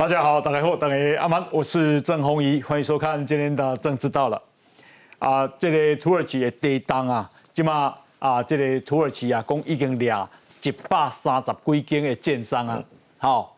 [0.00, 4.42] 大家好，大家好，大家阿曼，我是郑宏仪，欢迎收看今天的政治到了。
[5.18, 10.10] 啊，这个土耳其的地当啊，即嘛啊，这个土耳其啊，讲已经掠
[10.62, 12.82] 一百三十几间的建商啊，
[13.18, 13.54] 好，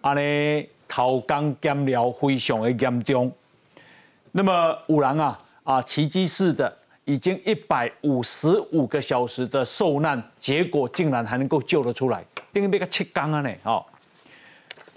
[0.00, 3.30] 安尼偷工减料非常的严重。
[4.32, 13.88] 那么五人啊啊，奇迹式的已经一百五十五个小时的受难，结果竟然还能够救得出来，等于被个七缸啊呢，好。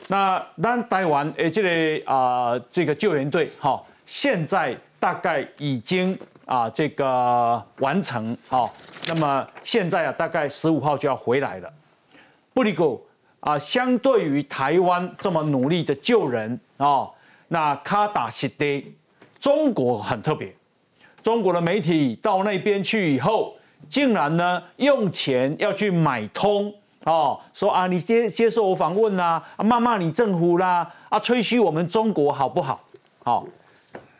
[0.07, 8.67] 那咱台湾诶，这个啊，这个救援队哈，现在大概已经啊，这个完成哈。
[9.07, 11.71] 那么现在啊，大概十五号就要回来了。
[12.53, 13.05] 布里狗
[13.39, 17.07] 啊，相对于台湾这么努力的救人啊，
[17.49, 18.65] 那卡达西德，
[19.39, 20.53] 中国很特别。
[21.21, 23.55] 中国的媒体到那边去以后，
[23.89, 26.73] 竟然呢用钱要去买通。
[27.09, 32.79] 哦，说啊，你接接受我访问啦，啊骂骂你政府啦，啊吹嘘我们中国好不好？
[33.23, 33.47] 好，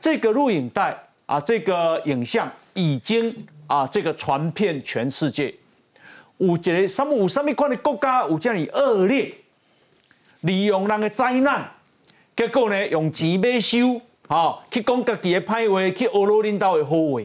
[0.01, 5.53] 这个录影带啊，这个影像已经啊，这个传遍全世界。
[6.39, 9.35] 有一个什么有什么款的国家有这样恶劣，
[10.41, 11.69] 利用人的灾难，
[12.35, 17.21] 结果呢用钱买修，好去讲自己的歹话，去俄罗领导的好话，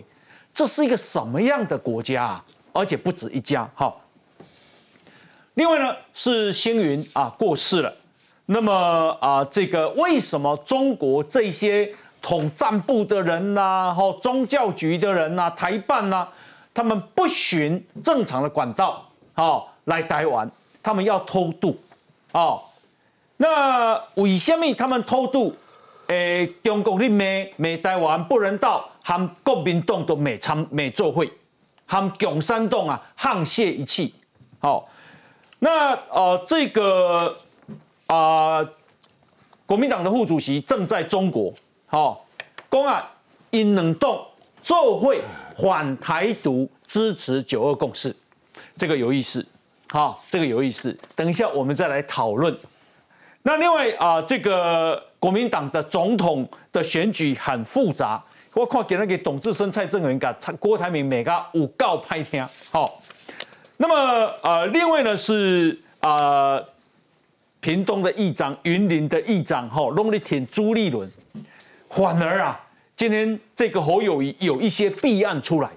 [0.53, 2.45] 这是一个什么样的国家啊？
[2.75, 4.03] 而且不止一家，好。
[5.55, 7.93] 另外呢，是星云啊过世了。
[8.47, 16.27] 那么啊，这个为什么中国这些统战部的人呐，或宗教局的人呐，台办呐，
[16.75, 20.51] 他们不循正常的管道，好来台湾，
[20.83, 21.77] 他们要偷渡，
[22.33, 22.61] 哦，
[23.37, 25.55] 那为什么他们偷渡？
[26.09, 31.33] 诶，中国的美美台湾不人道，和国民党都没参没做会，
[31.87, 34.13] 和共产党啊沆瀣一气，
[34.59, 34.87] 好。
[35.65, 37.35] 那呃，这个
[38.07, 38.63] 啊，
[39.65, 41.55] 国民党的副主席正在中国，
[41.87, 42.27] 好，
[42.69, 43.11] 公啊，
[43.49, 44.23] 因能动
[44.63, 45.23] 做会
[45.57, 48.15] 反台独，支持九二共识，
[48.77, 49.43] 这个有意思，
[49.89, 52.55] 好，这个有意思，等一下我们再来讨论。
[53.41, 58.23] 那另外啊，这个国民党的总统的选举很复杂，
[58.53, 63.01] 我看给那个董志生、蔡正元、跟郭台铭每个五告拍听，好。
[63.77, 66.61] 那么，呃，另外呢是啊，
[67.61, 71.11] 屏东的议长、云林的议长，哈，弄力挺朱立伦，
[71.91, 72.61] 反而啊，
[72.95, 75.71] 今天这个侯友谊有一些弊案出来，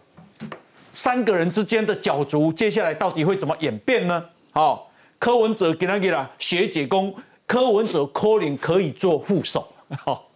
[0.92, 4.24] 三个人之间的角逐，接下来到底会怎么演变呢？
[4.52, 7.14] 好，柯文哲给他给了学姐公，
[7.48, 9.68] 柯文哲柯林可以做副手，
[10.06, 10.30] 好，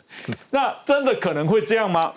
[0.49, 2.11] 那真的可能会这样吗？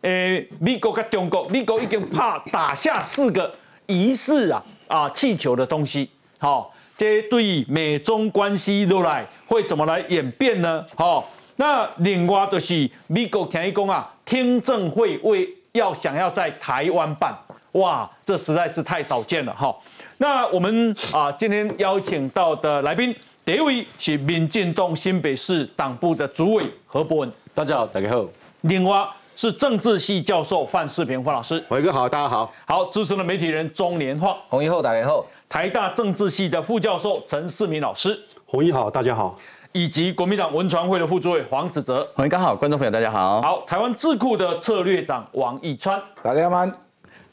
[0.00, 3.54] 诶，美国跟中国，美国已经怕打下四个。
[3.86, 10.84] 疑似啊啊气球的东西，好，这对美中关系都来会怎么来演变呢？
[10.94, 17.36] 好，那另外就是美国田一公啊，听证会为要想要在台湾办，
[17.72, 19.74] 哇，这实在是太少见了哈。
[20.18, 23.14] 那我们啊今天邀请到的来宾，
[23.44, 28.24] 第一位是民进党新北市党部的主委何伯文，大家好，大家好。
[28.62, 29.06] 另外。
[29.34, 39.38] 是政治系教授范世平范老师，伟哥好，大家好，好资深的媒体人中年化，红衣后大家好，台大政治系的副教授陈世明老师，红衣好，大家好，
[39.72, 46.70] 以及国民党文传会的副主委黄子哲，红衣刚好，观众朋友大家好，好，台湾智库的策略长王义川，大家好，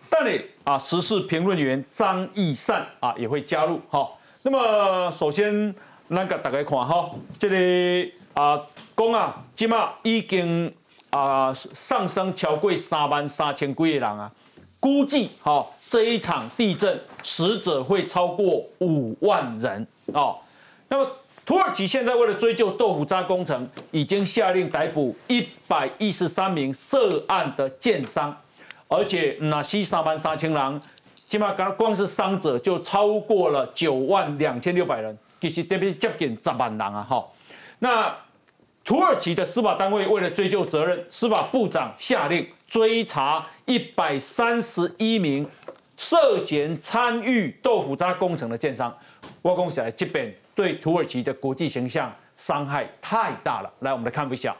[0.10, 5.76] 但你啊时事评论员张义善啊也会加入，好，那么首先
[6.08, 8.60] 那个大家看哈，这里啊
[8.96, 10.74] 公啊起码已经。
[11.10, 14.32] 啊，上升超过三万三千几个人啊，
[14.80, 20.38] 估计哈这一场地震死者会超过五万人哦。
[20.88, 21.12] 那么
[21.46, 28.36] 土耳其现在为了追究豆腐渣工程，已经下令逮捕一百一十三名涉案的建商，
[28.88, 30.82] 而且那西三万三千人，
[31.26, 37.26] 起码刚光是伤者就超过了九万两千六百人，其实这边接近十万人啊哈。
[37.80, 38.16] 那
[38.90, 45.48] 土耳其的司法单位为了追究责任，司法部长下令追查一百三十一名
[45.96, 48.92] 涉嫌参与豆腐渣工程的建商。
[49.44, 53.72] 我讲起来，这边对土耳其的国际形象伤害太大了。
[53.82, 54.56] 来，我们来看一下，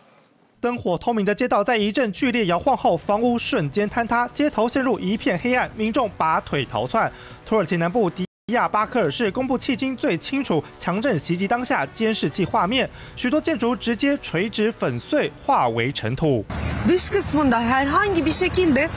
[0.62, 7.12] 灯火通明的街道在一阵剧烈摇晃后，房屋瞬间坍塌，街头陷入一片黑暗，民众拔腿逃窜。
[7.44, 8.60] 土耳其南部迪迪。
[8.60, 16.44] 亚巴克尔市公布迄今最清楚强震袭击当下监视器画面，许多建筑直接垂直粉碎，化为尘土。
[16.88, 18.90] dış kısmında herhangi bir şekilde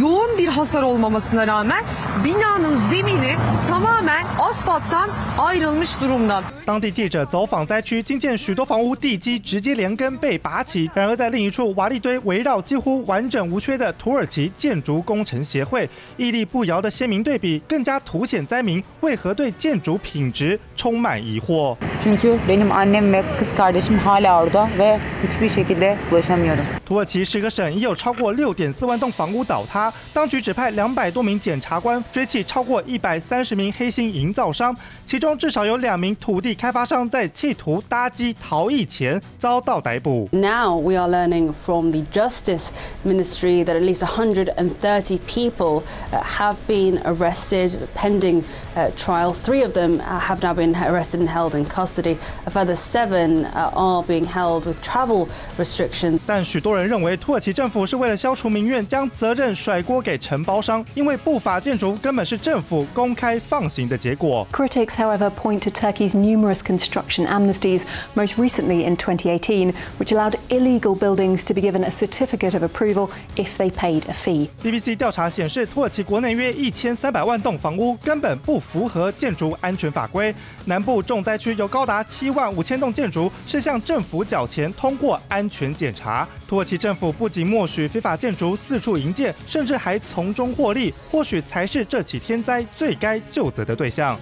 [0.00, 1.84] yoğun bir hasar olmamasına rağmen
[2.24, 3.34] binanın zemini
[3.68, 6.42] tamamen asfalttan ayrılmış durumda.
[6.66, 10.90] 当地记者走访灾区，惊见许多房屋地基直接连根被拔起。
[10.94, 21.76] 然而，在另一处瓦砾堆围绕几乎完整无缺的土耳其建筑工程协会，屹立不摇的鲜明对比，更加凸显灾民为何对建筑品质充满疑惑。
[22.00, 26.64] Çünkü benim annem ve kız kardeşim hala orada ve hiçbir şekilde ulaşamıyorum.
[26.86, 34.74] 土耳其十个省已有超过六点四万栋房屋倒塌，当局指派两百多名检察官追缉超过一百三十名黑心营造商，
[35.04, 40.28] 其中至少有两名土地开发商在企图搭机逃逸前遭到逮捕。
[40.32, 42.68] Now we are learning from the Justice
[43.04, 48.44] Ministry that at least 130 people uh, have been arrested pending
[48.77, 49.33] uh, trial.
[49.33, 52.17] Three of them uh, have now been arrested and held in custody.
[52.45, 56.19] A further seven uh, are being held with travel restrictions.
[56.25, 64.47] 但许多人认为土耳其政府是为了消除民怨，将责任甩锅给承包商，因为不法建筑根本是政府公开放行的结果。
[64.51, 67.83] Critics, however, point to Turkey's numerous construction amnesties,
[68.15, 73.09] most recently in 2018, which allowed illegal buildings to be given a certificate of approval
[73.35, 74.49] if they paid a fee.
[74.63, 80.34] BBC 调查显示，土耳其国内约一千三百万栋房屋根本不 符合建筑安全法规。
[80.64, 86.26] 南部重灾区有高达七万五千栋建筑是向政府缴钱通过安全检查。
[86.46, 94.18] 土耳其政府不仅默许非法建筑四处营建，甚至还从中获利，或许才是这起天灾最该救责的对象。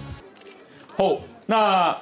[0.95, 1.97] 好，那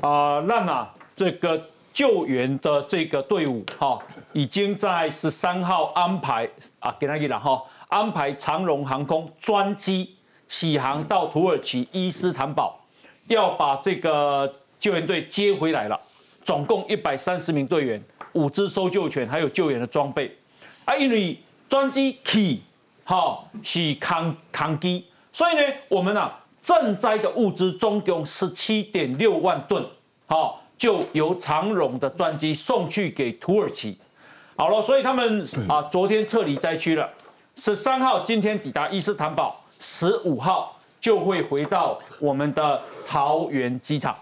[0.00, 3.98] 啊，让啊这个救援的这个队伍哈、
[4.32, 6.48] 已经在十三号安排
[6.78, 10.16] 啊，给他一了哈，安排长荣航空专机
[10.50, 12.76] 起航到土耳其伊斯坦堡，
[13.28, 15.98] 要把这个救援队接回来了。
[16.44, 18.02] 总共一百三十名队员，
[18.32, 20.36] 五支搜救犬，还有救援的装备。
[20.84, 21.38] 啊，因为
[21.68, 22.60] 专机起，
[23.04, 29.86] 好、是康康机，所以呢，我们啊赈灾的物资总共十七点六万吨，
[30.26, 33.96] 好、就由长荣的专机送去给土耳其。
[34.56, 37.08] 好了，所以他们啊昨天撤离灾区了，
[37.54, 44.14] 十三号今天抵达伊斯坦堡，十五号就会回到我们的桃园机场。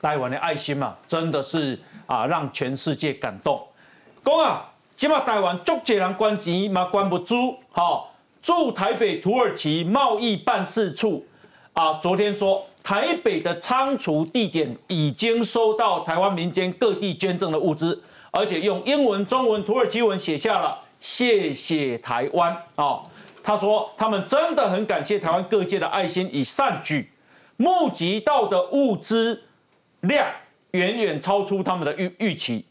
[0.00, 1.76] 台湾的爱心嘛，真的是
[2.06, 3.60] 啊，让全世界感动。
[4.22, 8.04] 讲啊，今嘛台湾足多人关钱嘛关不住，哈、
[8.40, 11.26] 驻台北土耳其贸易办事处
[11.72, 23.00] 啊，昨天说台北的仓储地点已经收到台湾民间各地捐赠的物资，而且用英文、中文、土耳其文写下了“谢谢台湾”啊。
[23.42, 27.10] 他说他们真的很感谢台湾各界的爱心与善举，
[27.56, 29.42] 募集到的物资
[30.00, 30.26] 量
[30.72, 32.64] 远远超出他们的预预期，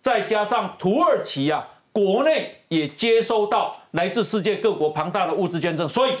[0.00, 6.12] 再加上土耳其啊，国内也接收到来自世界各国庞大的物资捐赠，所以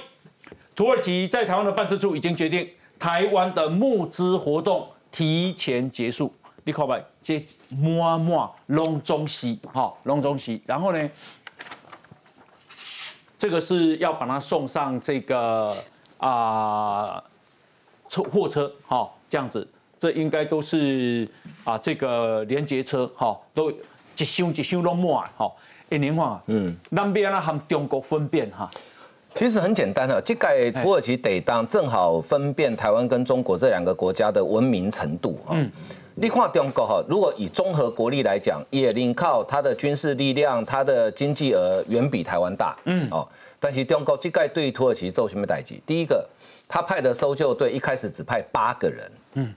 [0.74, 2.68] 土耳其在台湾的办事处已经决定，
[2.98, 6.32] 台湾的募资活动提前结束。
[6.64, 7.44] 你看吧，这
[7.80, 11.10] 满满隆中西，哈，隆中西，然后呢，
[13.38, 15.74] 这个是要把它送上这个
[16.18, 17.22] 啊、
[18.08, 19.66] 车货车，哈、这样子，
[20.00, 21.28] 这应该都是
[21.64, 25.52] 啊这个连接车，哈、都一箱一箱都满，哈、
[25.90, 28.70] 一年话，嗯，南边啊和中国分辨哈，
[29.34, 35.54] 其实很简单的，这个土耳其得当正好分辨台湾跟中国这两个国家的文明程度哈。
[36.18, 43.28] 你看中国哈，如果以综合国力来讲，也零靠它的军事力量、它的经济额远比台湾大，嗯哦。
[43.60, 45.82] 但是中国这盖对土耳其做什么代级？
[45.84, 46.26] 第一个，
[46.66, 49.54] 他派的搜救队一开始只派八个人，嗯，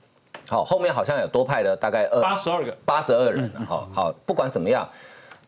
[0.49, 4.85] 好，后面好像有多派了大概二八十二个，八十二人，好好，不管怎么样，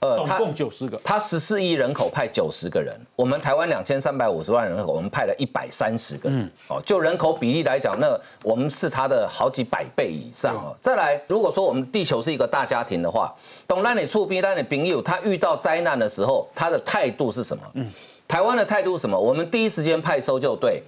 [0.02, 6.50] 呃总共九十个，他十四亿人口派九十个人，我们台湾两千三百五十万人口，我们派了一百三十个嗯。
[6.68, 10.76] 哦，就人口比例来讲，那我们是他的好几百倍以上哦。
[10.82, 13.32] 再来，如果说我们地球是一个大家庭的话，
[13.68, 17.64] 懂让你触逼让你朋友，他遇到灾难的时候，他的态度是什么？
[17.76, 17.88] 嗯，
[18.28, 19.20] 台湾的态度是什么？
[19.20, 20.82] 我们第一时间派搜救队。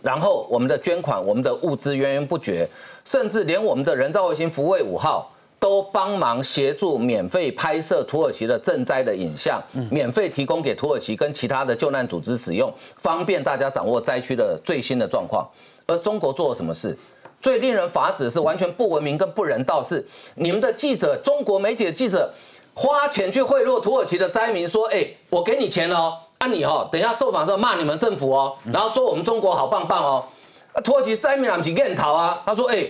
[0.00, 2.68] 然后我们的捐款、我们的物资源源不绝，
[3.04, 5.30] 甚至连我们的人造卫星福卫五号
[5.62, 15.48] 都帮忙协助免费拍摄土耳其的赈灾的影像，免费提供给土耳其跟其他的救难组织使用，方便大家掌握灾区的最新的状况。
[15.86, 16.98] 而中国做了什么事？
[17.40, 20.04] 最令人发指是完全不文明跟不人道，是
[20.34, 22.28] 你们的记者，中国媒体的记者
[22.74, 30.24] 花钱去贿赂土耳其的灾民，说：“哎，我给你钱哦。”啊你哦，等一下受访的时候骂你们政府哦，然后说我们中国好棒棒哦。
[30.72, 32.84] 啊，土耳其灾民不是愿逃啊，他说哎、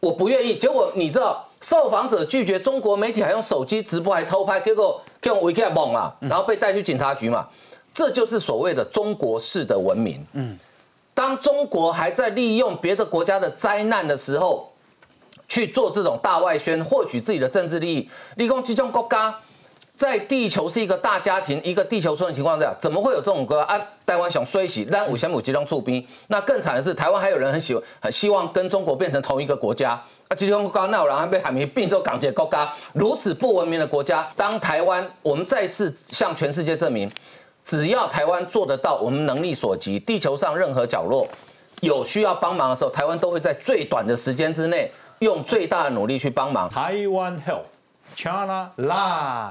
[0.00, 0.56] 我不愿意。
[0.56, 7.48] 结果你知道受访者拒绝中国媒体还用手机直播还偷拍，结果用维基来蒙嘛，然后被带去警察局嘛，
[7.92, 10.24] 这就是所谓的中国式的文明。
[10.34, 10.58] 嗯，
[11.14, 14.70] 当中国还在利用别的国家的灾难的时候，
[15.48, 19.34] 去做这种大外宣，获取自己的政治利益，立功集中国家。
[19.96, 23.80] 在地球是一个大家庭，一个地球村的情况下，怎么会有这种歌啊？
[24.04, 29.98] 台湾想衰起，但五千亩集中驻兵，那更惨的是，台湾还有人很喜欢、很希望跟中国变成同一个国家
[30.28, 30.36] 啊！
[30.36, 37.10] 集中国家那有人还被海明并州港界国家，如此不文明的国家，当台湾我们再次向全世界证明，
[37.64, 41.26] 只要台湾做得到，我们能力所及，地球上任何角落
[41.80, 46.68] 有需要帮忙的时候，台湾都会在最短的时间之内，用最大的努力去帮忙。
[46.68, 47.62] 台湾 help。
[48.16, 48.70] China。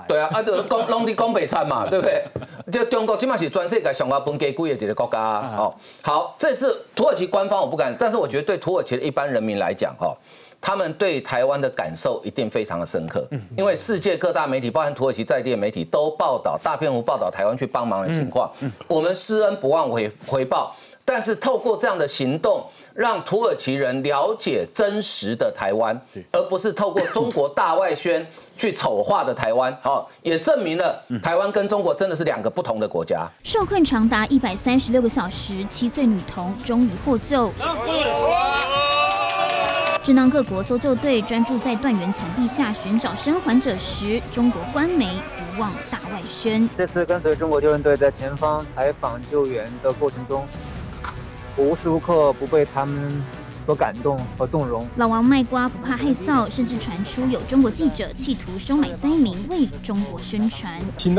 [0.07, 2.25] 对啊，啊，就讲拢伫讲北餐嘛，对不对？
[2.71, 5.19] 就中国起码是全世界上个分给贵的几个国家
[5.55, 5.73] 哦。
[6.01, 10.13] 好，这是土耳其官方我不敢，但是我觉得对土耳其的一般人民来讲哈，
[10.59, 13.25] 他们对台湾的感受一定非常的深刻。
[13.55, 18.51] 因为世界各大媒体，包含土耳其在地的媒体，都报道大篇幅报道台湾去帮忙的情况。
[18.87, 22.65] 我们施恩不忘回回报，但是透过这样的行动。
[22.95, 25.99] 让土耳其人了解真实的台湾，
[26.31, 28.25] 而不是透过中国大外宣
[28.57, 29.75] 去丑化的台湾。
[29.83, 33.27] 哦，也证明了台湾跟中国真的是两个不同的国家。
[33.43, 37.51] 受困长达一百三十六个小时，七岁女童终于获救。
[40.03, 46.69] 正当各国搜救队专注在断垣残壁下寻找生还者时，中国官媒不忘大外宣。
[46.77, 50.45] 这次跟随中国救援队在前方采访救援的过程中。
[51.57, 53.23] 无时无刻不被他们。
[53.65, 54.87] 所感动和动容。
[54.95, 60.79] 老王卖瓜不怕害臊，甚至传出有中国记者企图收买灾民为中国宣传。
[60.97, 61.15] 镜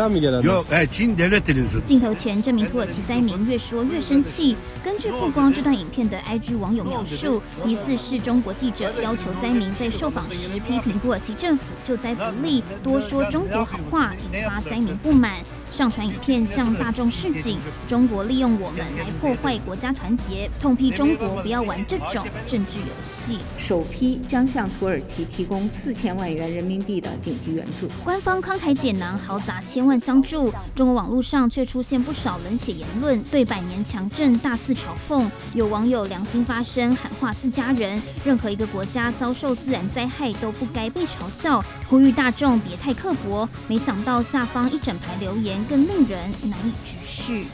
[2.00, 4.56] 头前，这名土耳其灾民越说越生气。
[4.84, 15.34] 根据曝光这段影片的 IG 网友描述，疑似是中国记者要求灾民在受访时批评土耳其政府救灾不力，多说中国好话，引发灾民不满。
[15.76, 22.26] 上传影片向大众示警：中国利用我们来破坏国家团结，痛批中国不要玩这种。
[22.46, 27.86] 政治游戏，首批将向土耳其提供四千万元人民币的紧急援助。
[28.02, 30.50] 官方慷慨解囊，豪砸千万相助。
[30.74, 35.26] 中国网络上却出现不少冷血言论，对百年强震大肆嘲讽。
[35.52, 43.48] 有网友良心发声，喊话自家人：任何一个国家遭受自然灾害都不该被嘲笑，呼吁大众别太刻薄。
[43.68, 47.44] 没想到下方一整排留言更令人难以直视。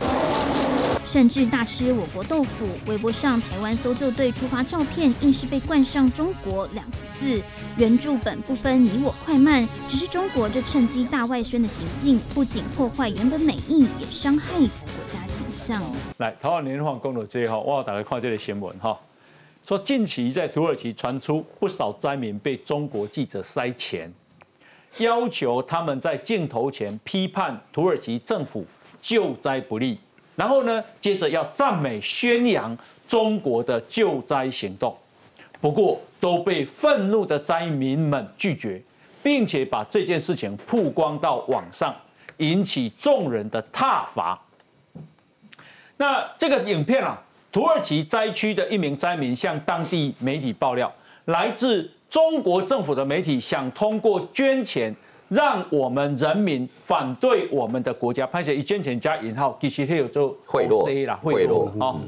[1.04, 2.66] 甚至大吃我国豆腐。
[2.86, 7.42] 微博上台湾搜救队出发照片，硬是被冠上“中国”两个字。
[7.76, 14.68] 原著本不分你我快慢，只是中国这趁机大外宣的行径，不仅破坏原本美意，也伤害国
[15.08, 15.82] 家形象。
[16.18, 18.98] 来，台湾连环公路这一号，我要打开看这个新闻哈，
[19.66, 24.10] 说近期在土耳其传出不少灾民被中国记者塞钱，
[24.98, 28.64] 要求他们在镜头前批判土耳其政府
[29.00, 29.98] 救灾不力。
[30.34, 34.96] 然后呢，接着要赞美宣扬中国的救灾行动，
[35.60, 38.82] 不过都被愤怒的灾民们拒绝，
[39.22, 41.94] 并且把这件事情曝光到网上，
[42.38, 44.40] 引起众人的挞伐。
[45.98, 47.22] 那这个影片啊，
[47.52, 50.90] 土耳其灾区的一名灾民向当地媒体爆料，
[51.26, 54.94] 来自中国政府的媒体想通过捐钱。
[55.28, 61.98] 让我们人民反对我们的国家，拍写一捐钱加引号，其实他有做贿赂啦，贿赂啊，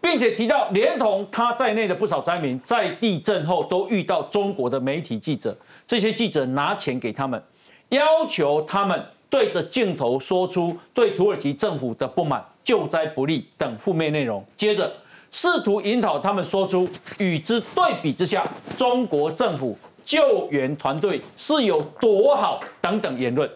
[0.00, 5.54] 并且提到连同他在内的不少灾民在地震后都遇到中国的媒体记者，
[5.86, 7.42] 这些记者拿钱给他们，
[7.90, 8.98] 要求他们
[9.28, 14.90] 对着镜头说出对土耳其政府的不满、救灾不力等负面内容，接着
[15.38, 16.88] 试图引导他们说出
[17.18, 18.42] 与之对比之下，
[18.78, 19.76] 中国政府。
[20.02, 23.50] 救援团队是有多好等等言论，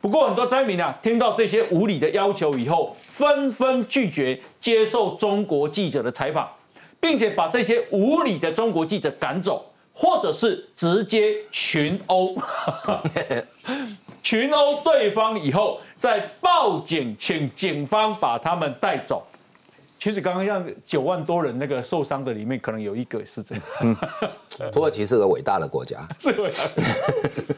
[0.00, 6.48] 不过很多灾民啊听到这些无理的要求以后，纷纷拒绝接受中国记者的采访，
[6.98, 12.34] 并且把这些无理的中国记者赶走，或者是直接群殴，
[14.22, 19.22] 群殴对方以后再报警，请警方把他们带走。
[19.98, 23.96] 其实刚刚像九万多人那个受伤的里面，可能有一个是这样。
[24.70, 26.06] 土耳其是个伟大的国家。
[26.20, 27.54] 是伟大。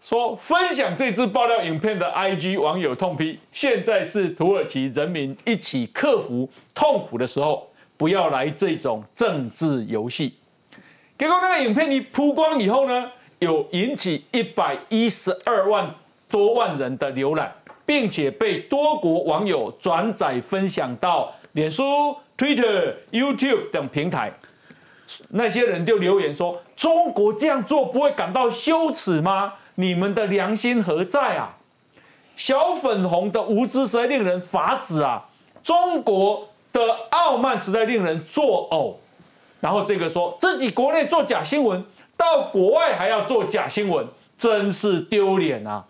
[0.00, 10.34] 说分享这支爆料影片的 IG 网友痛批：现在是土耳其人民一起克服痛苦的时候，不要来这种政治游戏。
[11.18, 15.94] 结果那个影片一曝光以后呢，有引起一百一十二万
[16.28, 17.50] 多万人的浏览。
[17.86, 24.32] 并且被多国网友转载分享到脸书、Twitter、YouTube 等平台。
[25.28, 29.52] 那些人就留言说：“中国这样做不会感到羞耻吗？
[29.74, 31.56] 你们的良心何在啊？”
[32.34, 35.24] 小粉红的无知实在令人发指啊！
[35.62, 38.94] 中国的傲慢实在令人作呕。
[39.60, 41.84] 然后这个说自己国内做假新闻，
[42.16, 44.04] 到国外还要做假新闻，
[44.36, 45.84] 真是丢脸啊！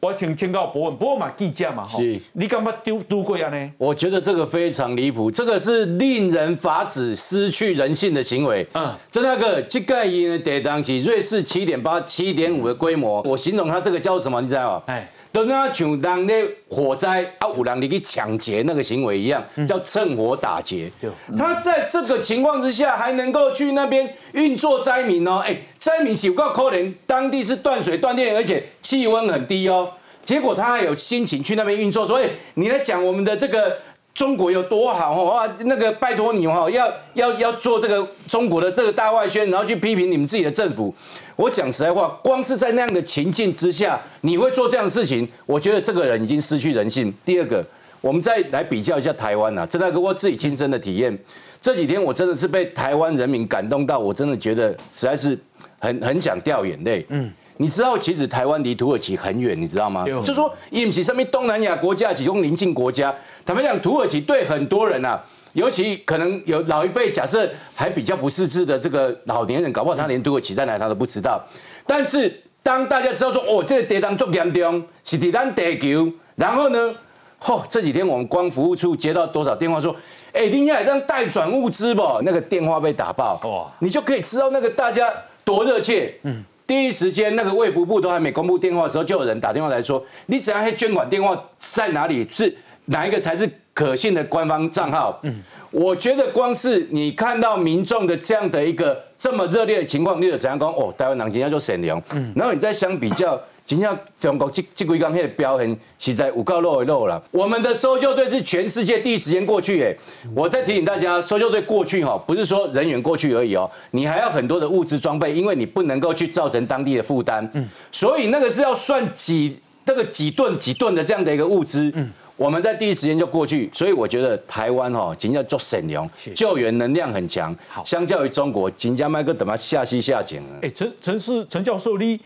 [0.00, 3.70] 我请请教博文，博文嘛记者嘛，是，你干嘛丢丢过啊呢？
[3.78, 8.66] 我觉得这个非常离谱，这个是令人发指、失去人性的行为。
[8.74, 14.40] 嗯，这那个这个呢，得当起瑞士七点八、七点五的规模，我形容它这个叫什么？
[14.40, 14.82] 你知道吗？
[14.86, 15.10] 哎。
[15.30, 20.90] 都跟他像当那火灾啊，有人你去抢劫那个行为一样，叫趁火打劫。
[21.36, 25.42] 他在这个情况之下，还能够去那边运作灾民哦。
[25.44, 29.92] 哎，灾民有够可怜，当地是断水断电，而且气温很低哦。
[30.24, 33.78] 结果他还有心情去那边运作，所以你来讲我们的这个。
[34.18, 35.56] 中国有多好哦啊！
[35.60, 40.92] 那个拜托你哈，要要要做这个中国的这个大外宣，然后去批评你们自己的政府。
[41.36, 47.14] 我讲实在话，光是在那样的情境之下，你会做这样的事情，我觉得这个人已经失去人性。
[47.24, 47.64] 第二个，
[48.00, 51.16] 我们再来比较一下台湾呐，这那个我自己亲身的体验，
[51.62, 55.38] 这几天我真的是被台湾人民感动到，我真的觉得实在是
[55.78, 57.06] 很很想掉眼泪。
[57.10, 57.32] 嗯。
[57.60, 60.06] 你知道，其实台湾离土耳其很远，你知道吗？
[60.24, 65.20] 就说，因为上面东南亚国家，其中邻近国家，坦白讲，土耳其对很多人啊，
[65.54, 71.44] 尤其可能有老一辈，假设还比较不识字的这个老年人，搞不好他连土耳其在哪他都不知道。
[71.84, 76.94] 但是当大家知道说，哦，这个地当做严重，是地当地球，然后呢，
[77.42, 79.94] 嚯，这几天我们光服务处接到多少电话说，
[80.32, 82.02] 哎，你要让代转物资不？
[82.22, 85.12] 那个电话被打爆，哇，你就可以知道那个大家
[85.42, 86.44] 多热切，嗯。
[86.68, 90.62] 第一时间，那个卫福部都还没公布电话的时候，就有人打电话来说：“你怎样？
[90.62, 92.24] 黑捐款电话在哪里？
[92.30, 100.68] 是哪一个才是可信的官方账号？”嗯，我觉得光是你看到民众的这样的一个这么热烈的情况，你有怎样讲？
[100.68, 102.00] 哦，台湾人今天就沈良。
[102.10, 103.40] 嗯，然后你再相比较。
[103.68, 103.86] 今天
[104.18, 107.22] 中国这这几刚那的表现实在有够漏一漏了。
[107.30, 109.94] 我们的搜救队是全世界第一时间过去，哎，
[110.34, 117.46] 我再提醒大家，搜救队过去哈，不是说人员过去而已哦，你还要很多的物资装备，因为你不能够去造成当地的负担。
[117.52, 121.92] 嗯，所以那个是要算几那个几吨几吨的这样的一个物资。
[121.94, 127.54] 嗯，我们在第一时间就过去，所以我觉得台湾哈，今天做省粮，救援能量很强。
[127.68, 130.60] 好，相较于中国，金家麦克等下下西下井了。
[130.62, 132.18] 哎，陈陈是陈教授你。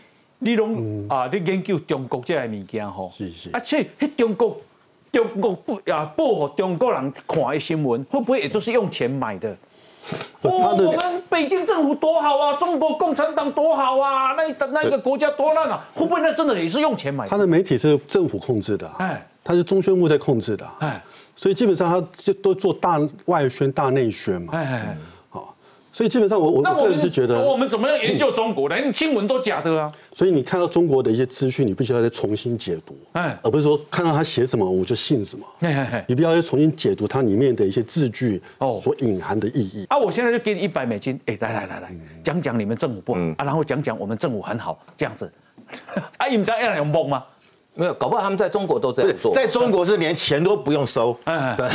[0.43, 4.57] 你拢啊，你研究中国这个物件吼，是是，而且迄中国
[5.11, 9.55] 中国不啊，保护中国人看的新闻，会不会也都是用钱买的？
[10.41, 17.29] 哦，我们北京政府多好啊，中国共产党多好啊，那那一个国家多烂啊，会不会那真的也是用钱买的？
[17.29, 21.01] 他的媒体是政府控制的，哎，他是中宣部在控制的，哎，
[21.35, 24.97] 所以基本上他就都做大外宣、大内宣嘛，哎。
[25.93, 28.91] 所以基本上，我我个人是觉得，我们怎么样研究中国连？
[28.91, 29.91] 新闻都假的啊！
[30.11, 35.45] 所以你看到中国的一些资讯，你必须要再重新解读，哎，而不是说看到他写什么我就信什么。
[36.07, 39.85] 你必须要重新解读它里面的一些字句哦所隐含的意义。
[39.89, 45.31] 啊，我现在就给你一百美金，哎，来来来来，讲讲你们政府不好啊，然后讲讲我们政府很好，这样子。
[46.17, 47.23] 啊，你们知道要用蒙吗？
[47.75, 49.33] 没有，搞不好他们在中国都这样做。
[49.33, 51.17] 在中国是连钱都不用收，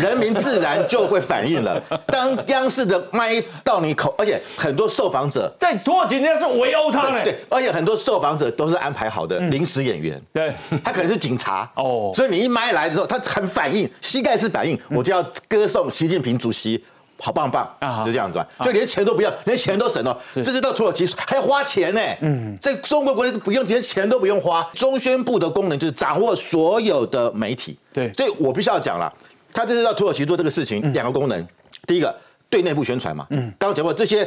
[0.00, 1.80] 人民自然就会反应了。
[2.06, 7.22] 当央视的麦到你口，而且很多受访者在土耳其那是围殴他嘞。
[7.24, 10.20] 对，而且很多受访者都是安排好的临时演员。
[10.32, 16.84] 对，他可能是警察 哦，所以你一麦来的时候，他很反应，膝盖式反应，我就要歌颂习近平主席。
[17.18, 20.16] 好棒棒啊，就这样子吧，就连钱都不要，连钱都省了。
[20.34, 22.00] 这是到土耳其还要花钱呢。
[22.20, 24.62] 嗯，在中国国内不用，连钱都不用花。
[24.74, 27.76] 中宣部的功能就是掌握所有的媒体。
[27.92, 29.12] 对，所以我必须要讲了，
[29.52, 31.46] 他这次到土耳其做这个事情，两个功能，
[31.86, 32.14] 第一个。
[32.50, 34.26] 对内部宣传嘛，嗯，刚刚讲过这些，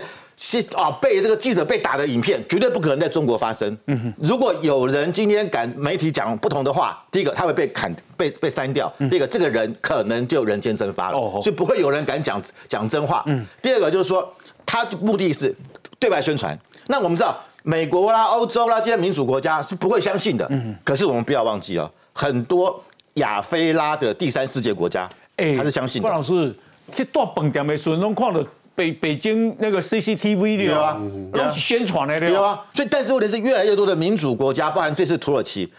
[0.75, 3.75] 啊，被这个记者被打的影片，绝对不可能在中国发生。
[3.87, 13.23] 嗯哼，如果有人今天敢媒体讲不同的话，第一个他会被砍，被被删掉；第二个这个人可能就人间蒸发了，所以不会有人敢讲讲真话。
[13.25, 14.31] 嗯，第二个就是说，
[14.67, 15.55] 他目的是
[15.97, 16.55] 对外宣传。
[16.85, 20.45] 那我们知道，美国啦、欧洲啦这些民主国家是不会相信的。
[20.51, 22.83] 嗯，可是我们不要忘记哦，很多
[23.15, 26.07] 亚非拉的第三世界国家，哎，他是相信的。
[26.07, 26.55] 老师。
[26.95, 30.99] 去大饭店的时候，拢看到北北京那个 CCTV 的啊，
[31.33, 32.63] 都是宣传的对啊。
[32.73, 35.71] 所以，但是问题是，越来越多的民主国家，包含这次土耳其，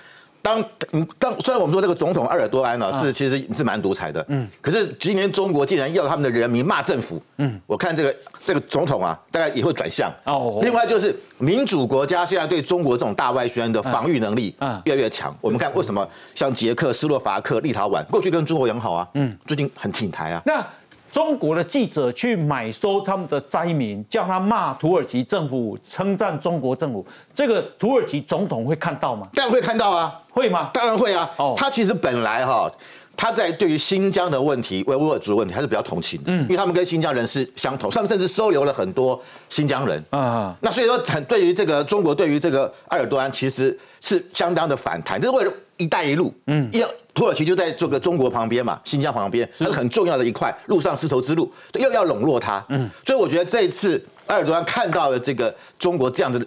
[0.42, 10.58] 当嗯当虽然我们说这个总统埃尔多安呢是其实是蛮独裁的，嗯，可是今年中国竟然要他们的人民骂政府，嗯，我看这个这个总统啊，大概也会转向哦。
[10.62, 15.34] 另外就是民主国家现在对中国这种大外宣的防御能力越来越强。
[15.40, 20.42] 我们看为什么像捷克斯洛伐克、立陶宛过去跟中国友好啊，嗯，最近很挺台啊。
[20.44, 20.64] 那
[21.12, 29.28] 中国的记者去买收他们的灾民，叫他骂土耳其政府，称赞中国政府，这个土耳其总统会看到吗？
[29.34, 30.70] 当然会看到啊，会吗？
[30.72, 31.30] 当然会啊。
[31.36, 32.72] 哦，他其实本来哈，
[33.14, 39.20] 他在对于新疆的问题、维吾尔族的问题，还是比较同情的，嗯，因为他们跟新疆人是相同，他们甚至收留了很多
[39.50, 40.56] 新疆人啊。
[40.62, 45.52] 那所以说，很对于这个中国，对于这个埃尔多安，其实是相当的反弹，这是为了。
[45.78, 56.46] 一带一路，嗯，因为土耳其就在这个中国旁边嘛，新疆旁边，它是很重要的一块陆上丝绸之路，又要笼络它，嗯，所以我觉得这一次埃尔多安看到了这个中国这样子，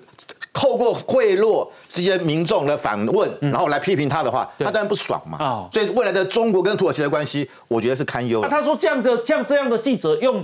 [0.52, 8.42] 透过贿赂这些民众的反问，然后来批评他的话，他当然不爽嘛，啊，所以未来的中国跟土耳其的关系，我觉得是堪忧。
[8.50, 10.44] 他说这样的像这样的记者用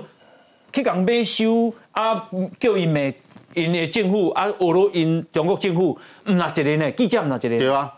[0.71, 2.27] 去港买修啊，
[2.59, 3.15] 叫伊美。
[3.53, 6.89] 因的政府啊，俄罗因中国政府，唔那一个呢？
[6.91, 7.57] 记者唔那一个？
[7.57, 7.91] 对啊，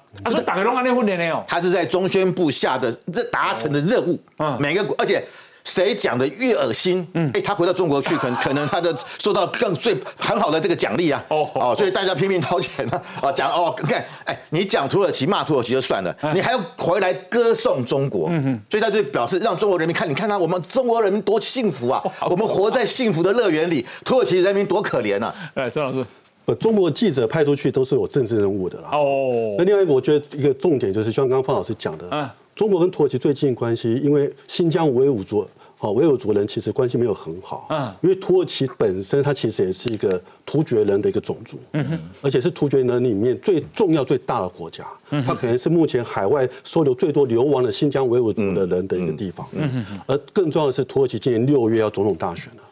[1.47, 5.23] 他是在中宣部下的这达成的任务，嗯，每个而且。
[5.65, 26.05] 谁讲的越恶心，嗯，哎，他回到中国去，可能 可能他的受到更最很好的这个奖励啊，哦哦，所以大家拼命掏钱呢，啊，讲 哦，你看，哎，你讲土耳其骂土耳其就算了，你还要回来歌颂中国，嗯嗯，所以他就表示让中国人民看，你看他我们中国人民多幸福啊，我们活在幸福的乐园里，土耳其人民多可怜呐，哎，张老师，
[26.45, 35.47] 呃，中国记者派出去都是有政治任务的啦，哦，那另外一个我觉得一个重点就是像刚刚方老师讲的，嗯，中国跟土耳其最近关系，因为新疆维吾族。
[35.79, 52.62] 哦，维吾族人其实关系没有很好，嗯，因为土耳其本身它其实也是一个突厥人的一个种族，嗯哼，而且是突厥人里面最重要最大的国家，嗯，它可能是目前海外收留最多流亡的新疆维吾族的人的一个地方，嗯哼，而更重要的是土耳其今年六月要总统大选了，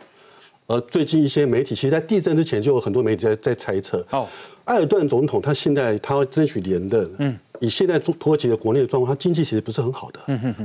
[0.71, 4.27] 而最近一些媒体其实，在地震之前就有很多媒体在在猜测，哦，
[4.65, 7.37] 埃尔顿总统他现在他要争取连任，嗯。
[7.59, 10.19] 以现在土土耳其的国内的状况，他经济其实不是很好的，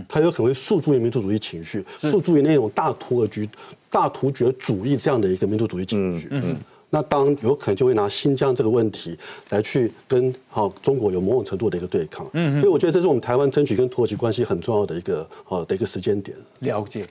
[0.09, 3.47] 他有可能会诉诸于民族主义情绪，诉诸于那种大土耳其、
[3.90, 6.57] 大突厥主义这样的一个民族主义情绪嗯。
[6.88, 9.19] 那当有可能就会拿新疆这个问题
[9.51, 12.27] 来去跟好中国有某种程度的一个对抗。
[12.33, 16.35] 嗯所以我觉得这是我们台湾争取跟土耳其关系很重要的一个呃的一个时间点。
[16.61, 17.05] 了解，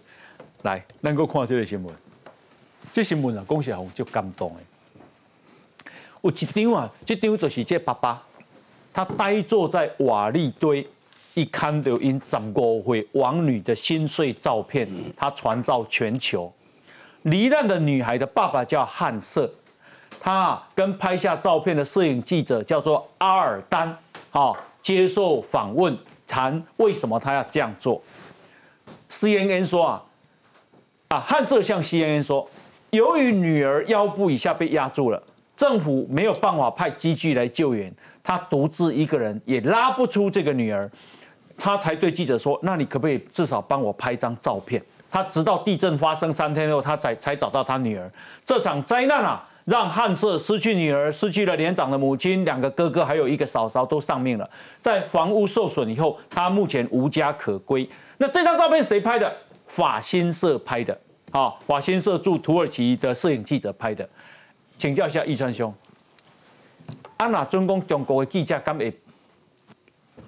[0.64, 1.94] 来能够看这个新闻，
[2.96, 5.92] 这新闻啊，恭喜红就感动的。
[6.22, 8.24] 有一张啊，这张就是这爸爸。
[8.94, 10.88] 他呆坐在瓦砾堆，
[11.34, 16.50] 一看到因十五岁王女的心碎照片，他传到全球。
[17.24, 19.52] 罹难的女孩的爸爸叫汉瑟，
[20.22, 23.94] 他跟拍下照片的摄影记者叫做阿尔丹，
[24.30, 28.02] 好接受访问，谈为什么他要这样做。
[29.10, 30.04] CNN 说啊，
[31.10, 32.50] 啊汉瑟向 CNN 说，
[32.96, 35.22] 由于女儿腰部以下被压住了，
[35.56, 37.94] 政府没有办法派机具来救援。
[38.24, 40.90] 他独自一个人也拉不出这个女儿，
[41.58, 44.82] 他才对记者说：“那你可不可以至少帮我拍张照片？”
[45.12, 48.12] 他直到地震发生三天后，他才才找到他女儿。
[48.44, 54.50] 这场灾难啊，让汉瑟失去女儿，失去了年长的母亲，两个哥哥还有一个嫂嫂都丧命了。
[54.82, 57.88] 在房屋受损以后，他目前无家可归。
[58.18, 59.32] 那这张照片谁拍的？
[59.68, 60.98] 法新社拍的。
[61.36, 64.08] 好，法新社驻土耳其的摄影记者拍的。
[64.78, 65.74] 请教一下易川兄。
[67.18, 68.94] 啊，那准讲中国的记者敢会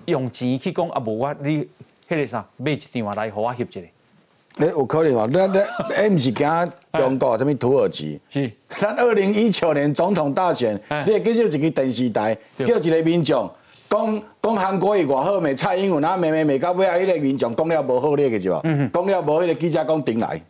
[0.04, 1.00] 用钱去讲啊？
[1.00, 1.66] 无我你
[2.10, 3.82] 迄个啥买一张来互我翕一个？
[4.66, 5.30] 诶，有可能哦。
[5.32, 5.62] 那那
[5.96, 6.46] 诶，毋是惊
[6.92, 8.20] 中国，什么土耳其？
[8.30, 8.52] 是。
[8.68, 13.50] 咱二零一九年总统大选，你会记住一个电视台叫一个民众
[13.90, 18.62] 讲讲韩国伊偌好，美蔡英文啊，美美美到尾啊，迄个民众讲了无好，你个是无？
[18.62, 20.42] 讲了无，迄个记者讲顶来。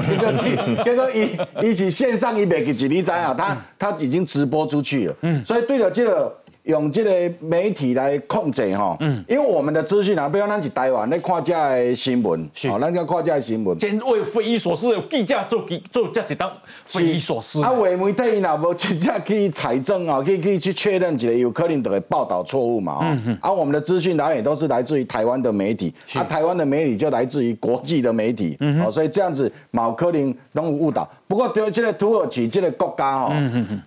[0.08, 6.39] 结果，结果伊伊是线上伊袂记一你知啊，他他已经直播出去了，所以对了这个。
[6.64, 16.52] 用这个媒体来控制哈，嗯，因为我们的资讯啊，比如咱是台湾，你看这的新闻，哦，咱要看这的新闻，真为匪夷所思，有记者做记做这一档
[16.84, 17.62] 匪夷所思。
[17.62, 31.08] 啊，媒媒体若无真正去采证啊，去去去确认一个有可能的报道错误嘛，啊，啊，我们的资讯来源都是来自于台湾的媒体，啊，台湾的媒体就来自于国际的媒体，哦，所以这样子毛可能都有误导。
[31.26, 33.32] 不过对这个土耳其这个国家哦，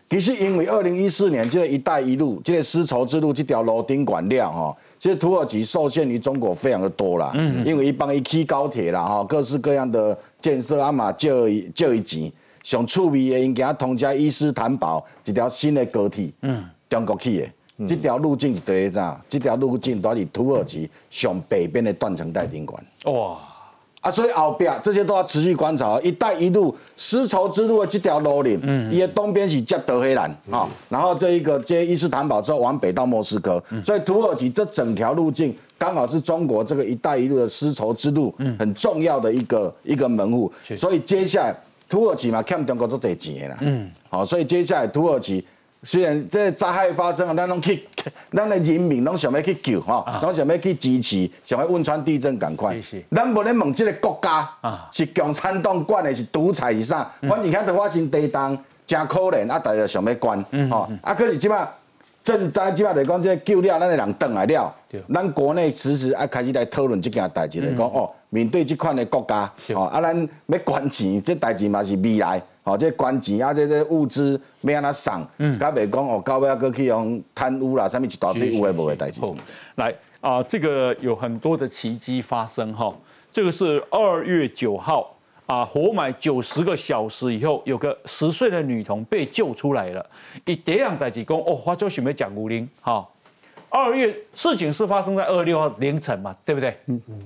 [0.10, 7.32] 其实因为二零一四年这个“一带一路”这个丝绸之路这条路顶管了哈，其实土耳其受限于中国非常的多啦。
[7.36, 12.32] 嗯，因为一帮一起高铁啦哈，各式各样的建设啊嘛就就一钱，
[12.64, 22.84] 上趣味的应该通加伊斯坦堡一条新的高铁，嗯，中国去的，这条路径是第一站，这条路径都是土耳其上北边的断层带顶管。
[23.06, 23.38] 哇！
[24.04, 25.98] 啊，所以后边这些都要持续观察。
[26.02, 40.52] 一带一路丝绸之路的这条路链，嗯，伊的东边是接德黑兰啊，然后这一个接伊斯坦堡之后往北到莫斯科，所以土耳其这整条路径刚好是中国这个一带一路的丝绸之路很重要的一个一个门户。
[40.76, 41.56] 所以接下来
[41.88, 45.44] 土耳其嘛欠中国做这钱啦，嗯，好，所以接下来土耳其。
[45.86, 47.86] 虽然这灾害发生了，但拢去，
[48.34, 52.76] 咱的人民拢想要去救吼，拢想要去支持，想要汶川地震赶快。
[53.12, 54.50] 咱无咧问这个国家
[54.92, 57.10] 是共产党管的，是独裁是啥？
[57.22, 59.58] 反正遐都发生地动，真可怜啊！
[59.60, 61.68] 大家想要管吼，啊，可是即摆
[62.24, 64.74] 正在即摆来讲，这救了咱的人倒来了，
[65.14, 72.42] 咱国内此时啊开始来讨论这件代志来讲哦，面对这款的国家哦，啊，咱要管钱，这代志嘛是未来。
[72.64, 75.28] 哦，这关钱啊，这这物资要安怎送？
[75.38, 79.20] 嗯，甲袂讲哦，到尾啊，搁去用贪污啦，啥物一大堆有诶无诶代志。
[79.76, 82.96] 来啊，这个有很多的奇迹发生哈。
[83.34, 85.14] 这个是二月九号
[85.46, 90.06] 啊，活埋九十个小时以后，有个十岁的女童被救出来了。
[90.46, 93.06] 以这样代志讲哦，花椒想要讲古灵哈。
[93.68, 96.78] 二月事情是发生在二月六号凌晨嘛，对不对？
[96.86, 97.20] 嗯嗯。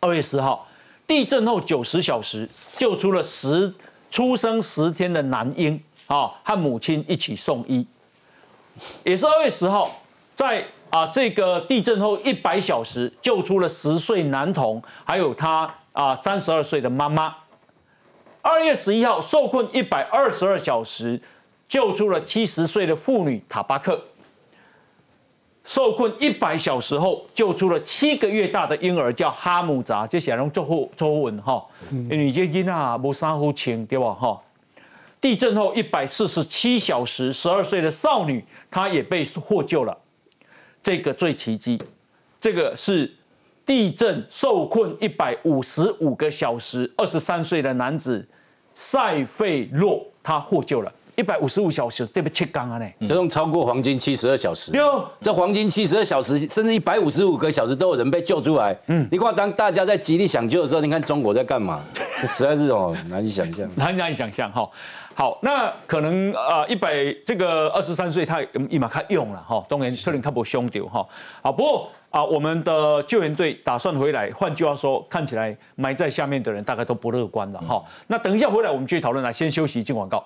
[0.00, 0.68] 二月十号
[1.06, 2.46] 地震后九十小时
[2.76, 3.72] 救出了十。
[4.10, 7.86] 出生十天的男婴啊，和母亲一起送医，
[9.04, 10.02] 也是二月十号，
[10.34, 17.34] 在啊这个地震后一百小时，救出了十岁男童，还有他啊三十二岁的妈妈。
[18.42, 21.20] 二月十一号，受困一百二十二小时，
[21.68, 24.02] 救出了七十岁的妇女塔巴克。
[25.64, 30.06] 受困一百小时后，救出了七个月大的婴儿，叫哈姆扎。
[30.06, 34.40] 这显然做后做文哈，因为这囡啊无三户情对吧哈？
[35.20, 39.96] 地震后一百四十七小时，十二岁的少女她也被获救了。
[40.82, 41.78] 这个最奇迹，
[42.40, 43.14] 这个是
[43.66, 48.26] 地震受困一百五十五个小时，二十三岁的男子
[48.72, 50.90] 塞费洛他获救了。
[51.20, 52.32] 一百五十五小时，对不对？
[52.32, 52.86] 七缸啊呢？
[53.06, 54.72] 这种超过黄金七十二小时。
[54.74, 58.74] 有这黄金七十二小时，甚至一百五十五个小时都有人被救出来。
[58.86, 61.82] 嗯，你看，当大家在极力抢救的时候，你看中国在干嘛？
[62.32, 64.66] 实在是哦，难以想象，难难以想象哈。
[65.14, 69.62] 好，那可能啊，一百这个二十三岁，他一马开用了哈。
[69.68, 71.06] 当然，可能他不凶丢哈。
[71.42, 74.30] 好，不过啊，我们的救援队打算回来。
[74.30, 77.84] 换句话说，看起来埋在下面的人大概都不乐观了哈。
[78.06, 80.24] 那等一下回来，我们继续讨论来，先休息进广告。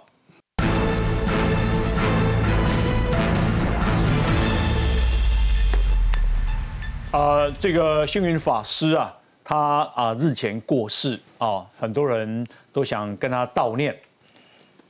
[7.15, 13.97] 啊，这个幸运法师啊，他啊日前过世啊，很多人都想跟他悼念。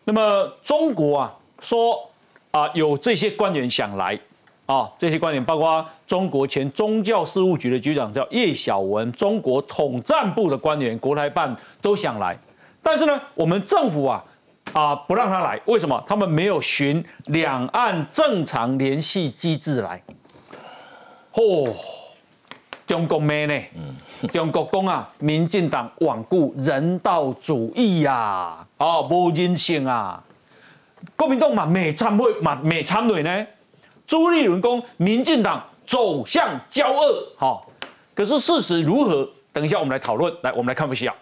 [0.05, 2.11] 那么中国啊说
[2.51, 4.19] 啊有这些官员想来
[4.65, 12.35] 啊，这些官员包括中国前宗教事务局的局长叫叶小文，中国统战部的官员、国台办都想来，
[12.83, 14.25] 但是呢，我们政府啊
[14.73, 16.03] 啊不让他来，为什么？
[16.07, 20.03] 他们没有循两岸正常联系机制来。
[21.31, 21.71] 嚯！
[22.87, 24.29] 中国咩呢？
[24.33, 30.23] 中国讲啊，民进党罔顾人道主义呀，哦，无人性啊。
[31.17, 33.47] 国民党嘛，没参会嘛，没参会呢。
[34.07, 37.71] 朱立伦讲，民进党走向交恶，好。
[38.15, 39.29] 可是事实如何？
[39.53, 40.33] 等一下我们来讨论。
[40.43, 41.15] 来，我们来看一下。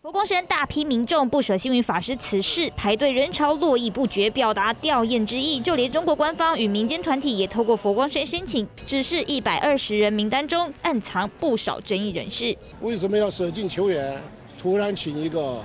[0.00, 5.58] 佛光山大批民众不舍幸运法师此事，排队人潮络绎不绝，表达吊唁之意。
[5.58, 12.56] 就连中国官方与民间团体也透过佛光山申请，只是一百二十人名单中暗藏不少争议人士。
[12.80, 14.22] 为什么要舍近求远，
[14.62, 15.60] 突然请一个？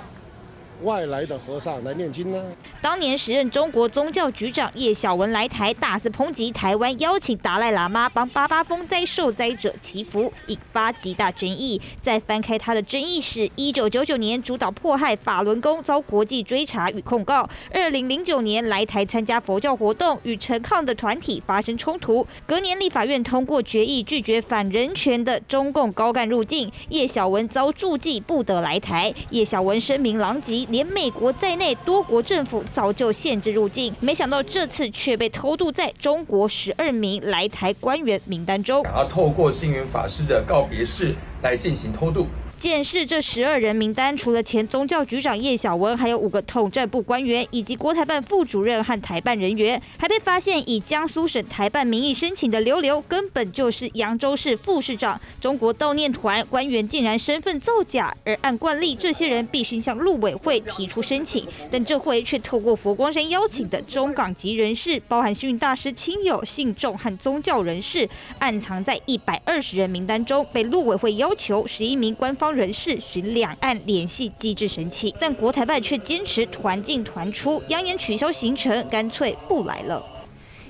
[0.84, 2.44] 外来的和尚来念经呢？
[2.82, 11.82] 当年时任中国宗教局长叶小文来台，大肆抨击台湾，邀请达赖喇嘛帮八八风灾受灾者祈福，引发极大争议。
[12.02, 22.28] 再翻开他的争议史，一九九九年主导迫害法轮功，遭国际追查与控告；二零零九年来台参加佛教活动，与陈抗的团体发生冲突。
[22.46, 29.14] 隔年立法院通过决议，拒绝反人权的中共高干入境，叶小文遭注记不得来台。
[29.30, 30.68] 叶小文声名狼藉。
[30.74, 42.26] 连美国在内多国政府早就限制入境，没想到这次却被偷渡在中国十二名来台官员名单中，然后透过星云法师的告别式来进行偷渡。
[42.60, 55.20] 检视这十二人名单，除了前宗教局长叶小文，还有五个统战部官员，以及国台办副主任和台办人员，还被发现以江苏省台办名义申请的刘刘，根本就是扬州市副市长。
[55.42, 72.54] 中国悼念团官员竟然身份造假，而按惯例，这些人必须向陆委会提出申请，但这回却透过佛光山邀请的中港籍人士，包含幸运大师亲友、信众和宗教人士，暗藏在一百二十人名单中，被陆委会邀要求十一名官方。
[72.54, 80.06] 人士寻两岸联系机制申请，但国台办却坚持团进团出，扬言取消行程，干脆不来了。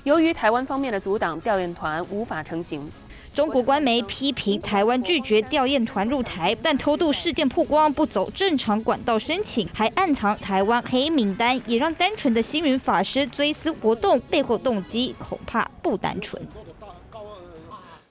[0.04, 2.90] 由于台湾方面的阻挡，调研团无法成行。
[3.34, 16.42] 中国官媒批评台湾拒绝调研团入台，但偷渡事件曝光不走正常管道申请，还暗藏台湾黑名单，也让单纯的星云法师追思活动背后动机恐怕不单纯。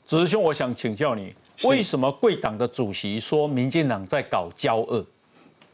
[0.05, 5.05] 子兄，我想请教你，为什么贵党的主席说民进党在搞交恶？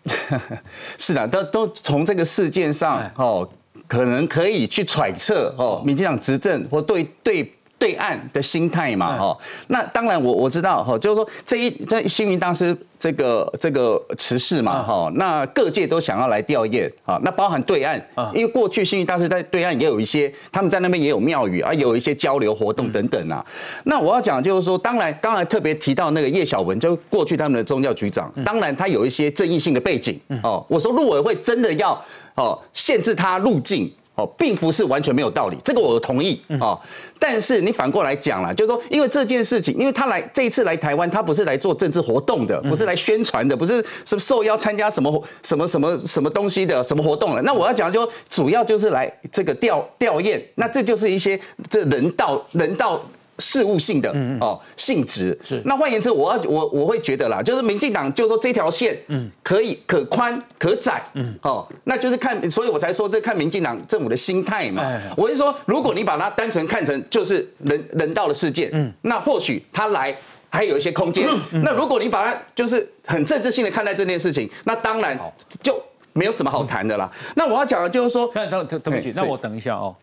[0.98, 3.48] 是的，都都从这个事件上哦，
[3.88, 7.54] 可能可以去揣测哦，民进党执政或对对。
[7.80, 9.38] 对岸的心态嘛，哈，
[9.68, 18.00] 那当然我我知道，哈，就是说这一这星云当时这个这个辞世嘛，哈，那各界都想要来吊唁，啊，那包含对岸，
[18.34, 23.44] 因为过去星云当时在对岸也有一些，他们在那边也有庙宇啊，有一些交流活动等等啊。
[23.86, 31.94] 那我要讲就是说，当然刚才特别提到那个叶小文，就过去他们的宗教局长，当然他有一些争议性的背景，哦，我说陆委会真的要
[32.36, 33.90] 哦限制他入境。
[34.20, 36.78] 哦，并不是完全没有道理，这个我同意哦。
[37.18, 47.42] 但是你反过来讲了，就是说，因为这件事情，因为他来这一次来台湾，他不是来做政治活动的，不是来宣传的，不是什么受邀参加什么什么什么什么东西的什么活动了。
[47.44, 53.02] 那我要讲，就主要就是来这个调调研，那这就是一些这人道人道。
[53.40, 55.38] 事务性的哦性质。
[55.44, 55.62] 是。
[55.66, 59.30] 那换言之，我要我我会觉得啦，就是民进党就说这条线嗯。
[59.42, 61.34] 可以可宽可窄嗯。
[61.42, 65.02] 哦，那就是看，所以我才说这看民进党政府的心态嘛。
[65.18, 70.16] 我是说，如果你把它单纯看成就是人人道的事件，嗯，那或许他来
[70.50, 71.28] 还有一些空间。
[71.52, 75.18] 那如果你把它就是很政治性的看待这件事情，那当然
[75.64, 75.82] 就
[76.14, 77.12] 没有什么好谈的啦。
[77.36, 79.96] 那我要讲的就是说，那等等对不起，那我等一下哦。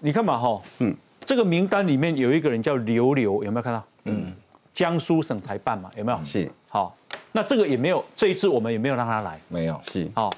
[0.00, 0.96] 你看嘛哈，嗯。
[1.26, 3.84] 这个名单里面有一个人叫刘刘，有没有看到？
[4.04, 4.32] 嗯，
[4.72, 6.24] 江苏省台办嘛，有没有？
[6.24, 6.48] 是。
[6.70, 6.96] 好，
[7.32, 9.40] 那这个也没有，这一次我们也没有让他来。
[9.48, 9.78] 没有。
[9.82, 10.08] 是。
[10.14, 10.32] 好，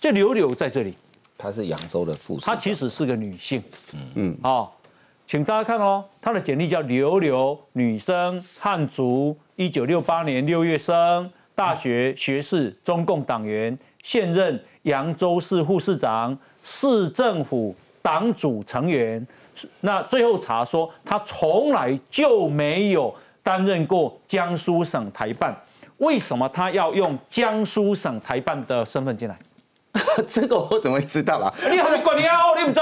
[0.00, 0.94] 这刘刘在这里。
[1.38, 2.44] 她是扬州的副市。
[2.44, 3.62] 她其实是个女性。
[3.94, 4.38] 嗯嗯。
[4.42, 4.76] 好，
[5.24, 19.24] 请大家看哦，她的简历叫刘刘，女生，汉族，一九六八年六月生，大学学士，中共党员，现任扬州市副市长，市政府党组成员。
[19.80, 25.56] 那最后查说，他从来就没有担任过江苏省台办，
[25.98, 29.36] 为什么他要用江苏省台办的身份进来？
[30.26, 31.52] 这个我怎么会知道啦？
[31.70, 32.58] 你还在管你啊？
[32.58, 32.80] 你不知？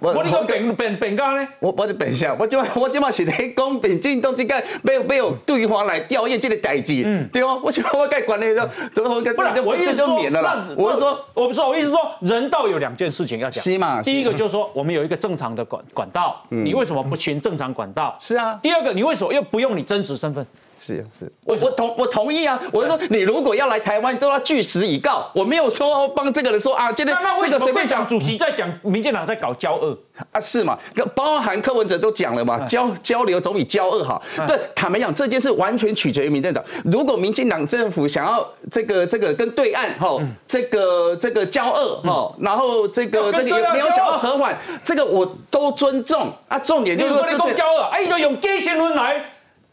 [0.00, 1.46] 我你个变变变家呢？
[1.60, 10.66] 我我就变下，我就我即嘛是咧讲民进党这个没有没有对方来调研这个代志，嗯，对哦，我想我该管那个，怎么我该这我这就免了啦。
[10.76, 14.02] 我是说，我不说，我意思说，人道有两件事情要讲，是嘛？
[14.02, 18.16] 第一个就是说，我们有一个正常的管管道，你为什么不循正常管道？
[18.20, 18.58] 是啊。
[18.62, 20.46] 第二个，你为什么又不用你真实身份？
[20.84, 22.60] 是是，我我同我同意啊！
[22.72, 25.30] 我是说，你如果要来台湾，都要据实以告。
[25.32, 28.04] 我没有说帮这个人说啊，今天这个随便讲。
[28.08, 29.96] 主席在讲，民进党在搞交恶
[30.32, 30.40] 啊？
[30.40, 30.76] 是嘛？
[31.14, 34.20] 包含柯文哲都讲了嘛，交交流总比交恶好。
[34.44, 36.62] 对，坦白讲，这件事完全取决于民进党。
[36.84, 40.18] 如果民进党政府想要这个这个跟对岸哈，
[40.48, 46.58] 这个这个交恶哈，然后这个这个没有想要和缓，这个我都尊重啊。
[46.58, 49.24] 重点就是说交恶，哎，就用假新闻来。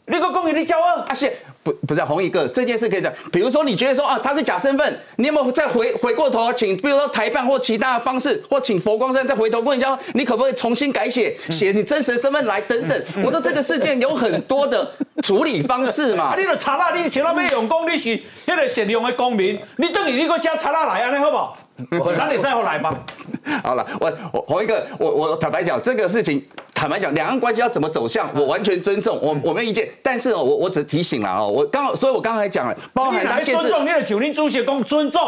[0.10, 13.04] 你个公益的骄傲，阿谢不不是红一个这件事可以讲，比如说你觉得说啊他是假身份，你有没有再回回过头请，比如说台办或其他的方式，或请佛光山再回头问一下，你可不可以重新改写写你真实的身份来等等？
[13.24, 14.91] 我说这个事件有很多的
[15.22, 16.34] 处理方式嘛。
[16.36, 21.58] 你都查啦，你请到要用功，你是那个善良的公民，你等于你个写查啦来安尼好不好？
[21.89, 22.93] 那你赛后来吧。
[23.63, 26.45] 好了，我我洪一个，我我坦白讲这个事情。
[26.73, 29.89] 坦白讲，两岸关系要怎么走向，我完全尊重，我我没有意见。
[30.01, 35.21] 但是哦，我我只提醒了哦，我刚，所以我刚才讲了，包含他尊重你的九零主席公尊重，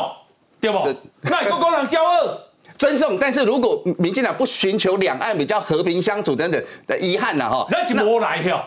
[0.61, 0.87] 对不？
[1.23, 2.39] 那个工人骄傲。
[2.82, 8.65] 尊重，但是如果民进党不寻求两岸比较和平相处等等的遗憾呐哈，那是无来票，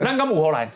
[0.00, 0.66] 那 敢无何来？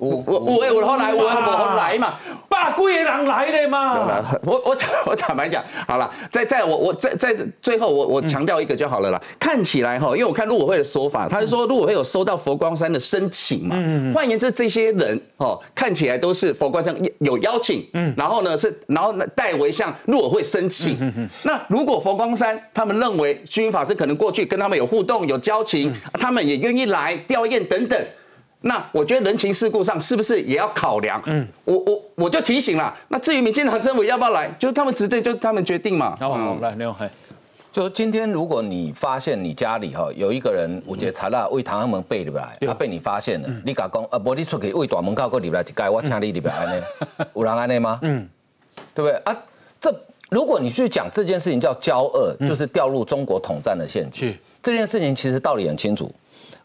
[0.00, 1.14] 我我我有何来？
[1.14, 2.14] 我我何来嘛？
[2.48, 4.20] 百几个人来的嘛？
[4.42, 9.22] 我我我坦白讲，好了，在在我我在在最后我我强调一个就好了啦。
[9.38, 13.76] 看起来哈，因为我看陆委会的说法，他是说陆委会有收到佛光山的申请嘛。
[13.78, 20.96] 嗯换言之，这些人哦，看起来都是佛光山有邀请，嗯，然后呢是然后呢代为向陆委会申请。
[21.00, 21.28] 嗯嗯。
[21.44, 28.06] 那如果佛光山他们认为虚云法师可能过去跟他们有互动、有交情，他们也愿意来吊唁等等。
[28.60, 31.20] 那我觉得人情世故上是不是也要考量？
[31.26, 32.96] 嗯，我我我就提醒了。
[33.08, 36.16] 那至于民进党政委要不要来，就是他们直接，就是他们决定嘛。
[36.20, 37.10] 好，来刘海。
[37.72, 44.18] 就今天，如果你发现你家里哈有一个人五节查了为唐安门背里来，他被你发现了，你敢讲啊？
[44.18, 46.84] 不，你出去为大门口过里来一盖，我请你里边安呢？
[47.34, 47.98] 有人安呢吗？
[48.02, 48.28] 嗯，
[48.94, 49.36] 对不对啊？
[49.80, 49.90] 这
[50.32, 54.34] 如果你去讲这件事情叫骄恶，就是掉入中国统战的陷阱。
[54.62, 56.10] 这件事情其实道理很清楚。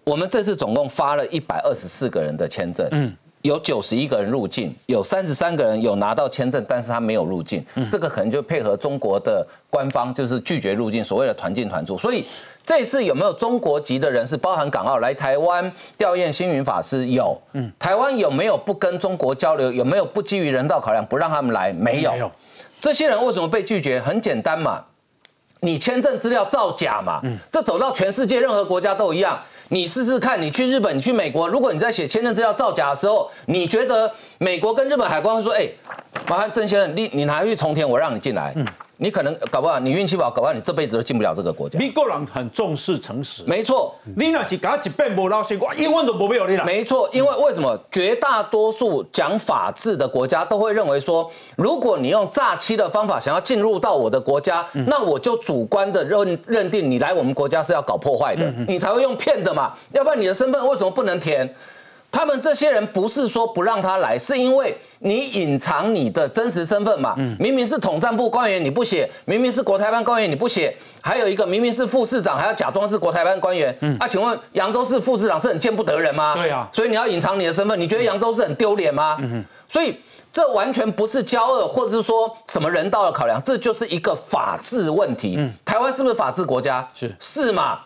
[0.06, 7.62] 我们这次总共发了一百二十四个人的签证，嗯，有九十一个人入境，有三十三个人有拿到签证，但是他没有入境。
[7.92, 11.98] 这个可能就配合中国的官方，就是拒绝入境，所谓的团进团出。
[11.98, 12.26] 所以
[12.64, 17.06] 这次有没有中国籍的人士，包含港澳来台湾吊唁星云法师？
[17.10, 17.38] 有。
[17.52, 19.70] 嗯，台湾有没有不跟中国交流？
[19.74, 21.74] 有没有不基于人道考量不让他们来？
[21.74, 22.32] 没有。
[22.80, 24.00] 这些人为什么被拒绝？
[24.00, 24.84] 很简单嘛，
[25.62, 27.20] 你签证资料造假嘛。
[27.24, 29.40] 嗯，这走到全世界任何国家都一样。
[29.70, 35.68] 你试试看，你去日本，你去美国，如果你在写签证资料造假的时候，你觉得美国跟日本海关会说，哎，
[36.30, 38.56] 麻烦郑先生，你你拿去重填，我让你进来。
[38.98, 41.78] 你可能搞不好，你运气不好，搞不好你这辈子都进不了这个国家。
[41.78, 43.96] 美国人很重视诚实，没错。
[44.16, 46.66] 你那是搞一遍无老实，我一万都不有你啦。
[46.66, 59.74] 没错，因为为什么绝大多数讲法治的国家都会认为说，如果你用诈欺的方法想要进入到我的国家，那我就主观的认认定你来我们国家是要搞破坏的，你才会用骗的嘛。
[59.92, 61.48] 要不然你的身份为什么不能填？
[62.12, 67.16] 他们这些人不是说不让他来，是因为你隐藏你的真实身份嘛？
[67.40, 73.78] 明明是统战部官员你不写，明明是国台办官员你不写，还有一个明明是副市长还要假装是国台办官员。
[74.00, 76.34] 啊，请问扬州市副市长是很见不得人吗？
[76.36, 79.18] 对啊，所以你要隐藏你的身份，你觉得扬州市很丢脸吗？
[79.70, 79.96] 所以
[80.32, 85.38] 这完全不是骄傲，或者是说什么人道的考量，这就是一个法治问题。
[85.64, 86.88] 台湾是不是法治国家？
[86.96, 87.80] 是是嘛？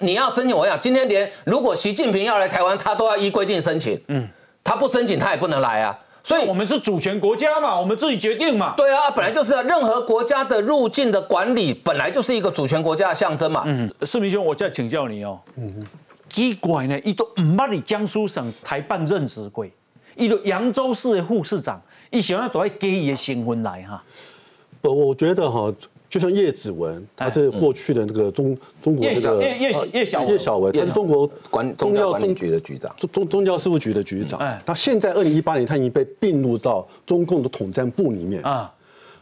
[0.00, 4.00] 你要申请，我讲今天连如果习近平要来台湾，他都要依规定申请。
[4.08, 4.28] 嗯，
[4.62, 5.98] 他不申请他也不能来啊。
[6.22, 8.74] 所以我们是主权国家嘛，我们自己决定嘛。
[8.76, 13.62] 对啊，本来就是啊，任何国家的入境的管理本来就是一个主权国家的象征嘛。
[13.66, 15.40] 嗯，世民兄，我再请教你哦。
[15.56, 15.86] 嗯
[16.28, 19.66] 奇怪呢，伊都唔捌你江苏省台办任职过，
[20.14, 21.80] 伊都扬州市的副市长，
[22.10, 24.02] 伊想要都要给伊的新婚来哈。
[24.82, 25.72] 不，我觉得哈。
[26.08, 34.40] 就像叶子文，他是过去的那个中中国那个叶叶叶小叶小文，他是中国管宗教管理局的局长，中中宗教事务局的局长。
[34.64, 38.72] 他现在二零一八年，他已经被并入到中共的统战部里面啊。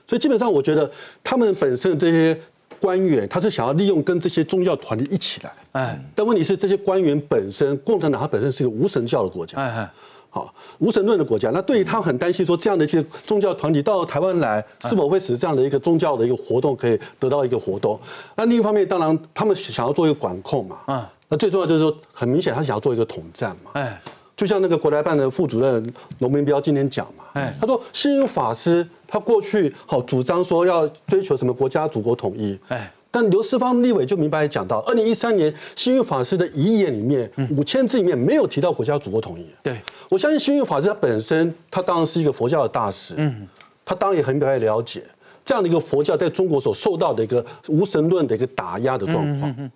[0.06, 0.88] 所以基本上，我觉得
[1.24, 2.38] 他们本身的这些
[2.78, 5.52] 官员，他是想要利用跟这些宗教团体一起来。
[5.72, 9.60] 哎，但问题是这些官员本身，共产党它本身是一个无神教的国家。
[9.60, 9.90] 哎。
[10.36, 17.98] 好，无神论的国家，那对于他很担心，说这样的一些宗教团体到台湾来，是否会使这样的一个宗教的一个活动可以得到一个活动？
[18.34, 20.76] 那另一方面，当然他们想要做一个管控嘛。
[20.84, 23.70] 啊，那最重要就是说，很明显他想要做一个统战嘛。
[23.72, 23.98] 哎，
[24.36, 32.58] 就像那个国台办的副主任龙明标今天讲嘛，哎，他说新有法师他过去好主张说要追求什么国家祖国统一。
[32.68, 32.92] 哎。
[33.10, 39.46] 但刘世芳立委就明白讲到，二零一三年新运法师的遗言里面五千字里面没有提到国家祖国统一。
[39.62, 39.80] 对，
[40.10, 43.48] 我相信新运法师他本身他当然是一个佛教的大师，嗯，
[43.84, 45.02] 他当然也很白了解
[45.44, 49.70] 这样的一个佛教在中国所受到的一个无神论的一个打压的状况，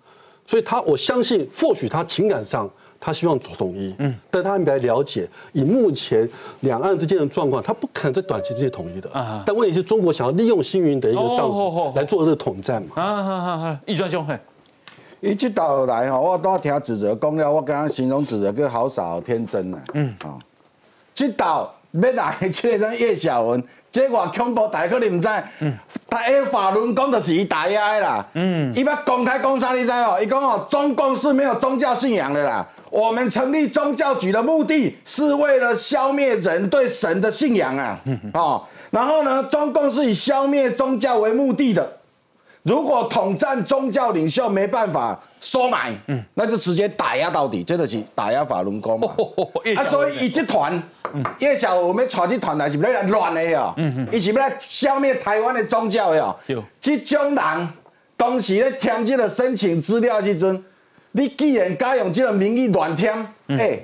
[0.45, 2.69] 所以他我相信或许他情感上。
[3.03, 6.29] 他希望统一，嗯，但他应该了解，以目前
[6.59, 9.09] 两岸之间的状况，他不可能在短期之内统一的。
[9.09, 11.59] 啊，但问题是中国想要利用星云的一个上市
[11.95, 12.89] 来做这个统战嘛。
[13.01, 14.39] 啊，好好好，易专兄，嘿，
[15.19, 19.79] 一直到来哈，我都听指责讲了，我刚刚形容指责个好傻好天真呐。
[19.95, 20.37] 嗯，啊，
[21.15, 25.27] 这道要来这个叶小文，这我恐怖，大家可能唔知。
[25.61, 25.75] 嗯，
[26.11, 28.25] 台湾法轮功就是伊打压的啦。
[28.33, 30.19] 嗯，伊要公开公啥你知哦？
[30.21, 32.67] 伊讲哦，中共是没有宗教信仰的啦。
[32.89, 37.97] 我们成立宗教局的目的是为了消灭人对神的信仰啊，
[38.33, 41.89] 哦，然后呢，中共是以消灭宗教为目的的。
[42.63, 49.07] 如果统战宗教领袖没办法收买，嗯，那就直接打压到底，真的是打压法轮功嘛。
[49.77, 50.83] 啊，所以一集团，
[51.39, 53.73] 叶小我们带这团来是不来乱的呀，
[54.11, 56.35] 一起来消灭台湾的宗教呀。
[56.79, 57.69] 这种人
[58.15, 60.63] 当时咧填这个申请资料时阵。
[61.13, 63.13] 你既然敢用这个名义乱填，
[63.49, 63.77] 哎，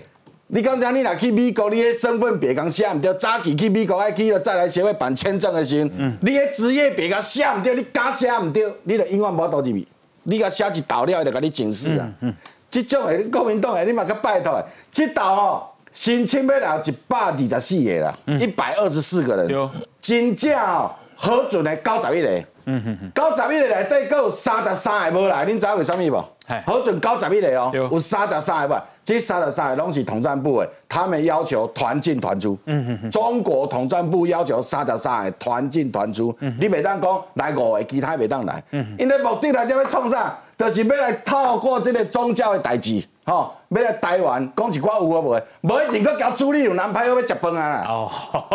[0.48, 5.90] 你刚才你若去美国，你的身份别讲写唔对，早期去美国爱去了再来协会办签证的时候，
[6.22, 9.86] 你的职业别讲写唔对，你敢写唔对，你就永远无倒入去。
[10.24, 12.10] 你甲写一道了，就甲你警示啊。
[12.70, 15.68] 这种的国民党的，你嘛甲拜托，这道哦，
[15.98, 19.70] 申请要来一百二十四个啦，一百二十四个人，
[20.00, 22.44] 真正哦核准的九十一个。
[22.66, 26.24] 嗯哼哼，九十一个内底，搁有三十三个无来，恁知为什么无？
[26.68, 32.56] 核准九十一个哦，有三十三个无，这三十三个拢是统战部的，他们要求团进团出。
[32.66, 38.64] 嗯哼哼，中国统战部要求三十三个团进团出，你袂当讲来五个，其他袂当来。
[38.70, 40.38] 嗯，因为目的来这要创啥？
[40.60, 43.04] 就是要来透过这个宗教的代志。
[43.28, 45.42] 吼，要来台湾讲一寡有啊无？
[45.62, 47.86] 无一定搁交处理有男派要要食饭啊啦。
[47.90, 48.10] 哦，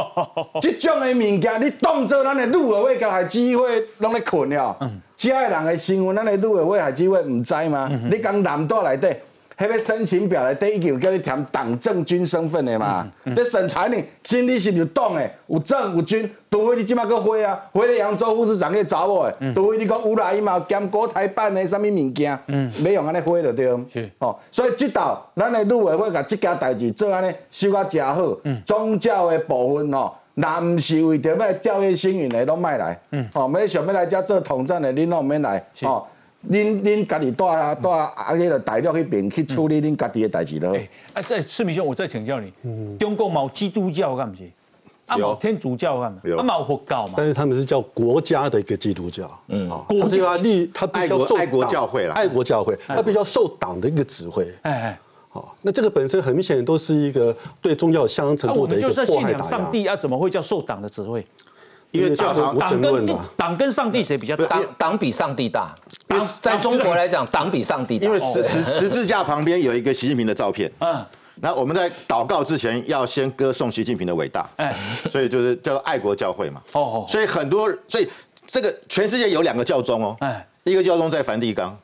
[0.62, 4.74] 即种的物件，你当做咱的女委会、甲海基会拢咧困了。
[4.80, 7.86] 嗯，遮诶人的新闻，咱的女委会、海基会毋知吗？
[8.10, 9.14] 你讲男大内底。
[9.58, 13.06] 迄个申请表内底已经有叫你填党政军身份的嘛？
[13.34, 22.38] 这审查呢，心里是有党诶，有政有军，除非你即马搁回啊，回咧扬州副市长去查某诶，除非你讲有来伊嘛兼国台办诶啥物物件，
[22.82, 23.66] 没用安尼回就对。
[23.92, 28.36] 是哦，所以即道咱诶女委会甲即件代志做安尼收甲真好。
[28.64, 32.98] 宗教诶部分吼，若毋是为着要调阅新闻的，拢莫来。
[33.34, 35.64] 哦，要想要来遮做统战的，恁拢免来。
[35.82, 36.04] 哦。
[36.50, 40.76] 恁恁家己带啊带啊迄个大陆迄边去处理恁家己的代志咯。
[41.14, 42.52] 哎，在赤明兄，我再请教你，
[42.98, 44.50] 中国冇基督教干唔是？
[45.06, 46.20] 啊，冇天主教干嘛？
[46.22, 47.14] 啊，冇佛教嘛？
[47.16, 54.44] 但是他们是叫国家的一个基督教，嗯，国家立他比较受爱国教会啦，爱国教会，他比较受党的一个指挥。
[54.62, 59.50] 哎哎，好，那这个本身很明显都是一个对宗教相当程度的一个迫害打压。
[59.50, 61.24] 上帝啊，怎么会叫受党的指挥？
[61.92, 64.46] 因为教堂党跟党跟上帝谁比较大？
[64.46, 65.74] 党党比上帝大。
[66.40, 68.06] 在中国来讲，党比上帝大。
[68.06, 70.70] 因为十十十字架旁边有一个习近平的照片。
[70.80, 71.04] 嗯。
[71.36, 74.48] 那我们在祷告之前要先歌颂习近平的伟大。
[74.56, 74.74] 哎。
[75.10, 76.62] 所以就是叫做爱国教会嘛。
[76.72, 77.06] 哦哦。
[77.08, 78.08] 所以很多，所以
[78.46, 80.16] 这个全世界有两个教宗哦。
[80.20, 80.46] 哎。
[80.64, 81.76] 一个教宗在梵蒂冈，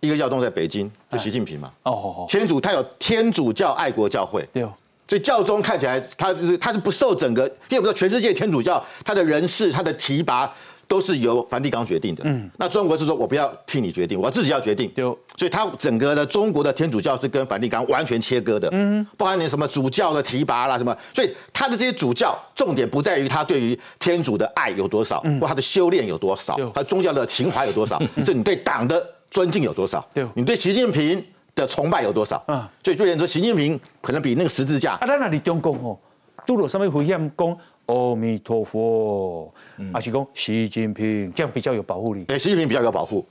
[0.00, 1.72] 一个教宗在北京，就习近平嘛。
[1.82, 2.24] 哦哦哦。
[2.28, 4.48] 天主他有天主教爱国教会。
[4.52, 4.64] 对。
[5.08, 10.52] 所以教宗看起来他就是他是不受整个，因为我们说全世界天主教他的人事他的提拔。
[10.88, 12.22] 都是由梵蒂冈决定的。
[12.24, 14.88] 嗯，那中国是说我不要替你决定，我自己要决定。
[15.36, 18.68] 所以他整个的中国的天主教是跟梵蒂冈完全切割的。
[18.70, 31.20] 嗯，包含你什么主教的提拔啦什么，所以他的这些主教重点不在于他对于天主的爱有多少，或他的修炼有多少，他宗教的情怀有多少， 是你对党的尊敬有多少，你对习近平
[31.56, 32.36] 的崇拜有多少。
[32.46, 34.92] 啊，所以就连说，习近平可能比那个十字架。
[34.92, 35.98] 啊，那那里中共哦，
[36.46, 37.58] 都有上面回向讲？
[37.86, 39.52] 阿弥陀佛，
[39.92, 42.24] 阿是讲习近平这样比较有保护力。
[42.24, 43.24] 对，习近平比较有保护。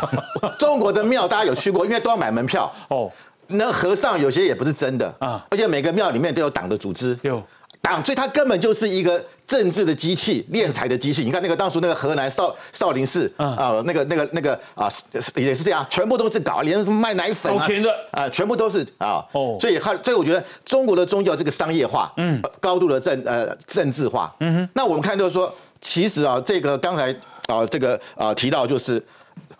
[0.60, 2.70] 中国的庙大家有去过，因为都要买门票。
[2.88, 3.10] 哦，
[3.46, 7.18] 那和尚有些也不是真的啊，而且每个庙里面都有党的组织。
[7.22, 7.42] 有。
[7.84, 11.22] 党，所以它根本就是一个政治的机器、敛财的机器。
[11.22, 14.88] 你看那个当初那个河南少少林寺啊，那个那个那个啊，
[15.36, 17.66] 也是这样，全部都是搞，连什么卖奶粉啊，
[18.12, 19.22] 啊，全部都是啊。
[19.32, 24.34] 哦，所以它，所以我觉得中国的宗教这个商业化，嗯，高度的政呃政治化。
[24.40, 24.68] 嗯哼。
[24.72, 27.14] 那我们看就是说，其实啊，这个刚才
[27.48, 29.00] 啊这个啊提到就是，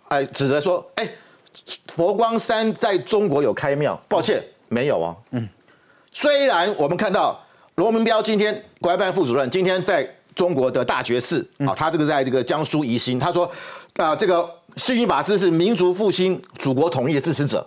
[0.07, 1.07] 哎，指责说，哎，
[1.89, 5.15] 佛光山在中国有开庙，抱歉，没有啊。
[5.29, 5.47] 嗯。
[6.11, 7.39] 虽然我们看到。
[7.75, 13.49] 罗文彪今天国外办副主任今天在中国的大觉寺啊，他这个在这个江苏宜兴，他说
[13.97, 17.65] 啊，这个星云法师是民族复兴、祖国统一的支持者。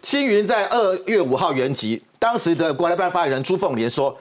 [0.00, 4.16] 星云在二月五号原籍，当时的国台办发言人朱凤莲说，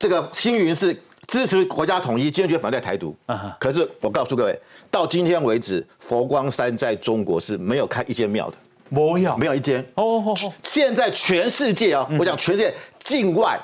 [0.00, 0.96] 这个星云是
[1.28, 3.16] 支持国家统一，坚决反对台独。
[3.60, 8.56] 可是我告诉各位，到今天为止，佛光山在中国是没有开一间庙的，
[8.88, 9.84] 没有，没有一间。
[9.94, 10.34] 哦，
[10.64, 13.56] 现在全世界啊，我讲全世界境外。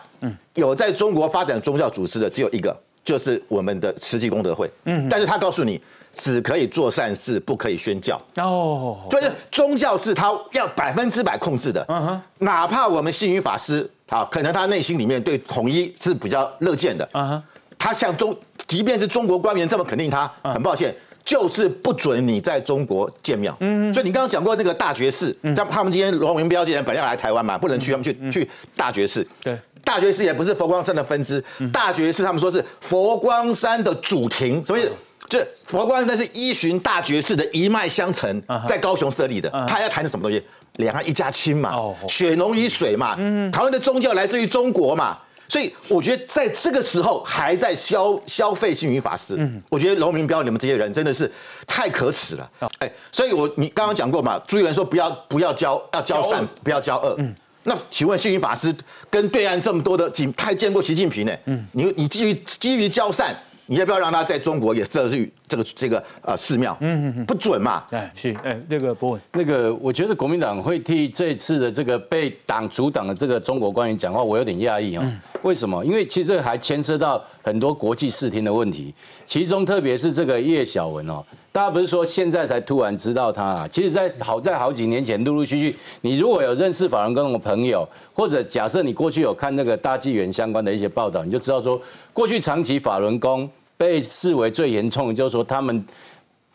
[0.55, 4.71] 有在中国发展宗教组织的只有一个，就是我们的慈济功德会。
[4.85, 5.81] 嗯，但是他告诉你，
[6.15, 8.21] 只可以做善事，不可以宣教。
[8.37, 11.85] 哦，就是宗教是他要百分之百控制的。
[11.89, 17.09] 嗯哼，哪怕我们信云法师啊，可能他内心里面对统一是比较乐见的。
[17.13, 17.43] 嗯哼，
[17.79, 18.37] 他向中，
[18.67, 20.95] 即便是中国官员这么肯定他，很抱歉。
[21.25, 29.27] 就是不准你在中国建庙，嗯，所以你刚刚讲过那个大觉寺，像他们今天罗文彪这些人本来要来台湾嘛，不能去，他们去去大觉寺。
[29.43, 34.91] 对，大觉寺也不是佛光山的分支，大觉寺他们说是佛光山的主庭，什么意思？
[35.29, 39.49] 就佛光山是依循大觉寺的一脉相承，在高雄设立的。
[39.69, 40.45] 他要谈的什么东西？
[40.79, 41.73] 两岸一家亲嘛，
[42.09, 43.15] 血浓于水嘛，
[43.53, 45.17] 台湾的宗教来自于中国嘛。
[45.49, 51.31] 所以我觉得在这个时候还在消消费星云法师，嗯，我觉得龙明标你们这些人真的是
[51.69, 57.33] 太可耻了，哎，所以我你刚刚讲过嘛，朱一伦说不要不要交要交善不要交恶，嗯，
[57.67, 58.75] 那请问幸运法师
[59.11, 61.33] 跟对岸这么多的警太见过习近平呢？
[61.45, 63.37] 嗯，你你基于基于交善。
[63.69, 66.77] 你要不要让他在中国也设立这个这个呃寺庙？
[66.79, 67.83] 嗯嗯嗯，不准嘛？
[67.91, 75.21] 哎，是哎，那个不，那个我觉得国民党会替这次的这个被党阻挡的这个中国官员讲话，我有点讶异啊。
[75.43, 75.85] 为什么？
[75.85, 78.95] 因为其实这还牵涉到很多国际视听的问题，
[79.27, 81.25] 其中特别是这个叶小文哦。
[81.57, 83.67] 大家不是说现在才突然知道他啊？
[83.67, 91.81] 其实，在好在好几年前，陆陆续续，你如果有认识法轮功的朋友，或者假设你过去有看那个大纪元相关的一些报道，你就知道说，
[92.13, 93.49] 过去长期法轮功
[93.79, 95.83] 被视为最严重，就是说他们。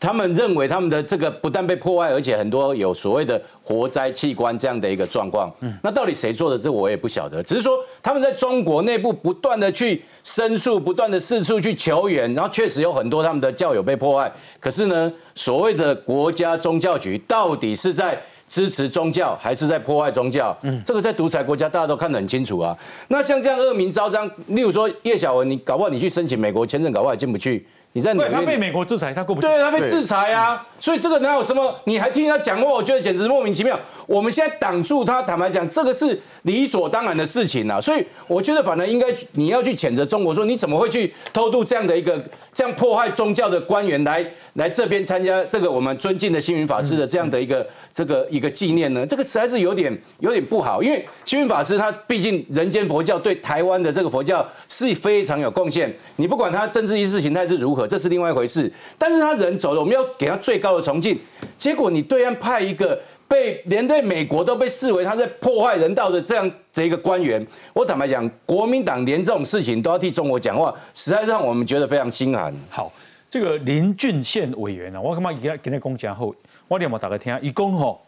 [0.02, 5.54] 他们认为他们的这个不但被破坏，而且很多有所谓的活摘器官这样的一个状况。
[5.60, 6.58] 嗯，那到底谁做的？
[6.58, 7.44] 这我也不晓得。
[7.44, 14.32] 只是说他们在中国内部不断的去申诉，不断的四处去求援，然后确实有很多他们的教友被破坏。
[14.60, 20.58] 可是呢，所谓的国家宗教局到底是在支持宗教，还是在破坏宗教？
[20.64, 22.76] 嗯，这个在独裁国家大家都看得很清楚啊。
[23.10, 27.64] 那像这样恶名昭彰，例如说叶小文，你搞不好你去申请美国签证，搞不好也进不去。
[27.94, 29.48] 你在纽约，他被美国制裁，他过不去。
[29.48, 31.76] 对，他被制裁啊，所以这个哪有什么？
[31.84, 33.78] 你还听他讲话，我觉得简直莫名其妙。
[34.08, 37.82] 我们现在挡住他，坦白讲，这个是理所当然的事情啊。
[37.82, 42.22] 所以我觉得，反而应该你要去谴责中国，说你怎么会去偷渡这样的一个
[42.54, 49.06] 这样破坏宗教的官员来来这边参加这个我们尊敬的星云法师的这样的一个这个一个纪念呢？
[49.06, 55.94] 这个实在是有点有点不好，因为星云法师他毕竟人间佛教对台湾的这个佛教是非常有贡献。
[56.16, 57.81] 你不管他政治意识形态是如何。
[57.88, 61.18] 这是另外一回事，但是他人走了，我们要给他最高的崇敬。
[61.58, 72.54] 结果你对岸派一个被连对美国都被视为他在破坏人道的这样的一个官员，我坦白讲，国民党连这种事情都要替中国讲话，实在让我们觉得非常心寒。
[72.70, 72.92] 好，
[73.30, 76.36] 这个林俊宪委员啊，我干嘛给他给他讲讲后，
[76.68, 78.02] 我连我打个听，一共吼，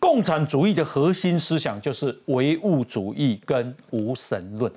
[0.00, 4.70] 共产主义的核心思想就是唯物主义跟无神论，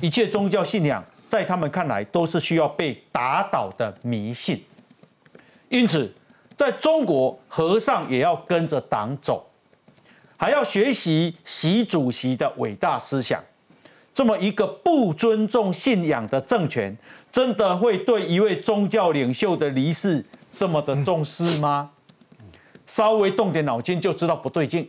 [0.00, 1.02] 一切宗教信仰。
[1.32, 4.62] 在他们看来，都是需要被打倒的迷信。
[5.70, 6.12] 因此，
[6.54, 9.42] 在中国，和尚也要跟着党走，
[10.36, 13.42] 还要学习习主席的伟大思想。
[14.12, 16.94] 这么一个不尊重信仰的政权，
[17.30, 20.22] 真的会对一位宗教领袖的离世
[20.54, 21.90] 这么的重视吗？
[22.86, 24.86] 稍微动点脑筋就知道不对劲。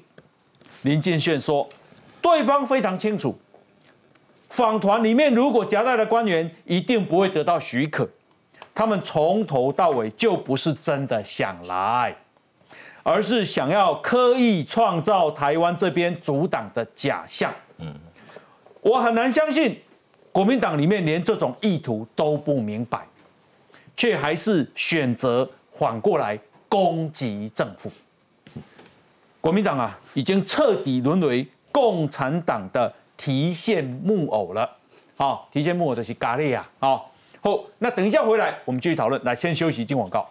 [0.81, 1.65] 林建炫说，
[2.21, 3.33] 对方非常清楚。
[4.53, 8.07] 访团里面如果夹带的官员，一定不会得到许可。
[8.71, 12.15] 他们从头到尾就不是真的想来，
[13.01, 17.51] 而是想要刻意创造台湾这边阻挡的假象。
[17.79, 17.91] 嗯，
[18.81, 19.81] 我很难相信
[20.31, 22.99] 国民党里面连这种意图都不明白，
[23.97, 26.37] 却还是选择反过来
[26.69, 27.91] 攻击政府。
[29.41, 32.93] 国民党啊，已经彻底沦为共产党的。
[33.23, 34.69] 提线木偶了，
[35.17, 37.09] 好，提线木偶就是咖喱啊，好，
[37.39, 39.23] 好，那等一下回来，我们继续讨论。
[39.23, 40.27] 来，先休息，进广告。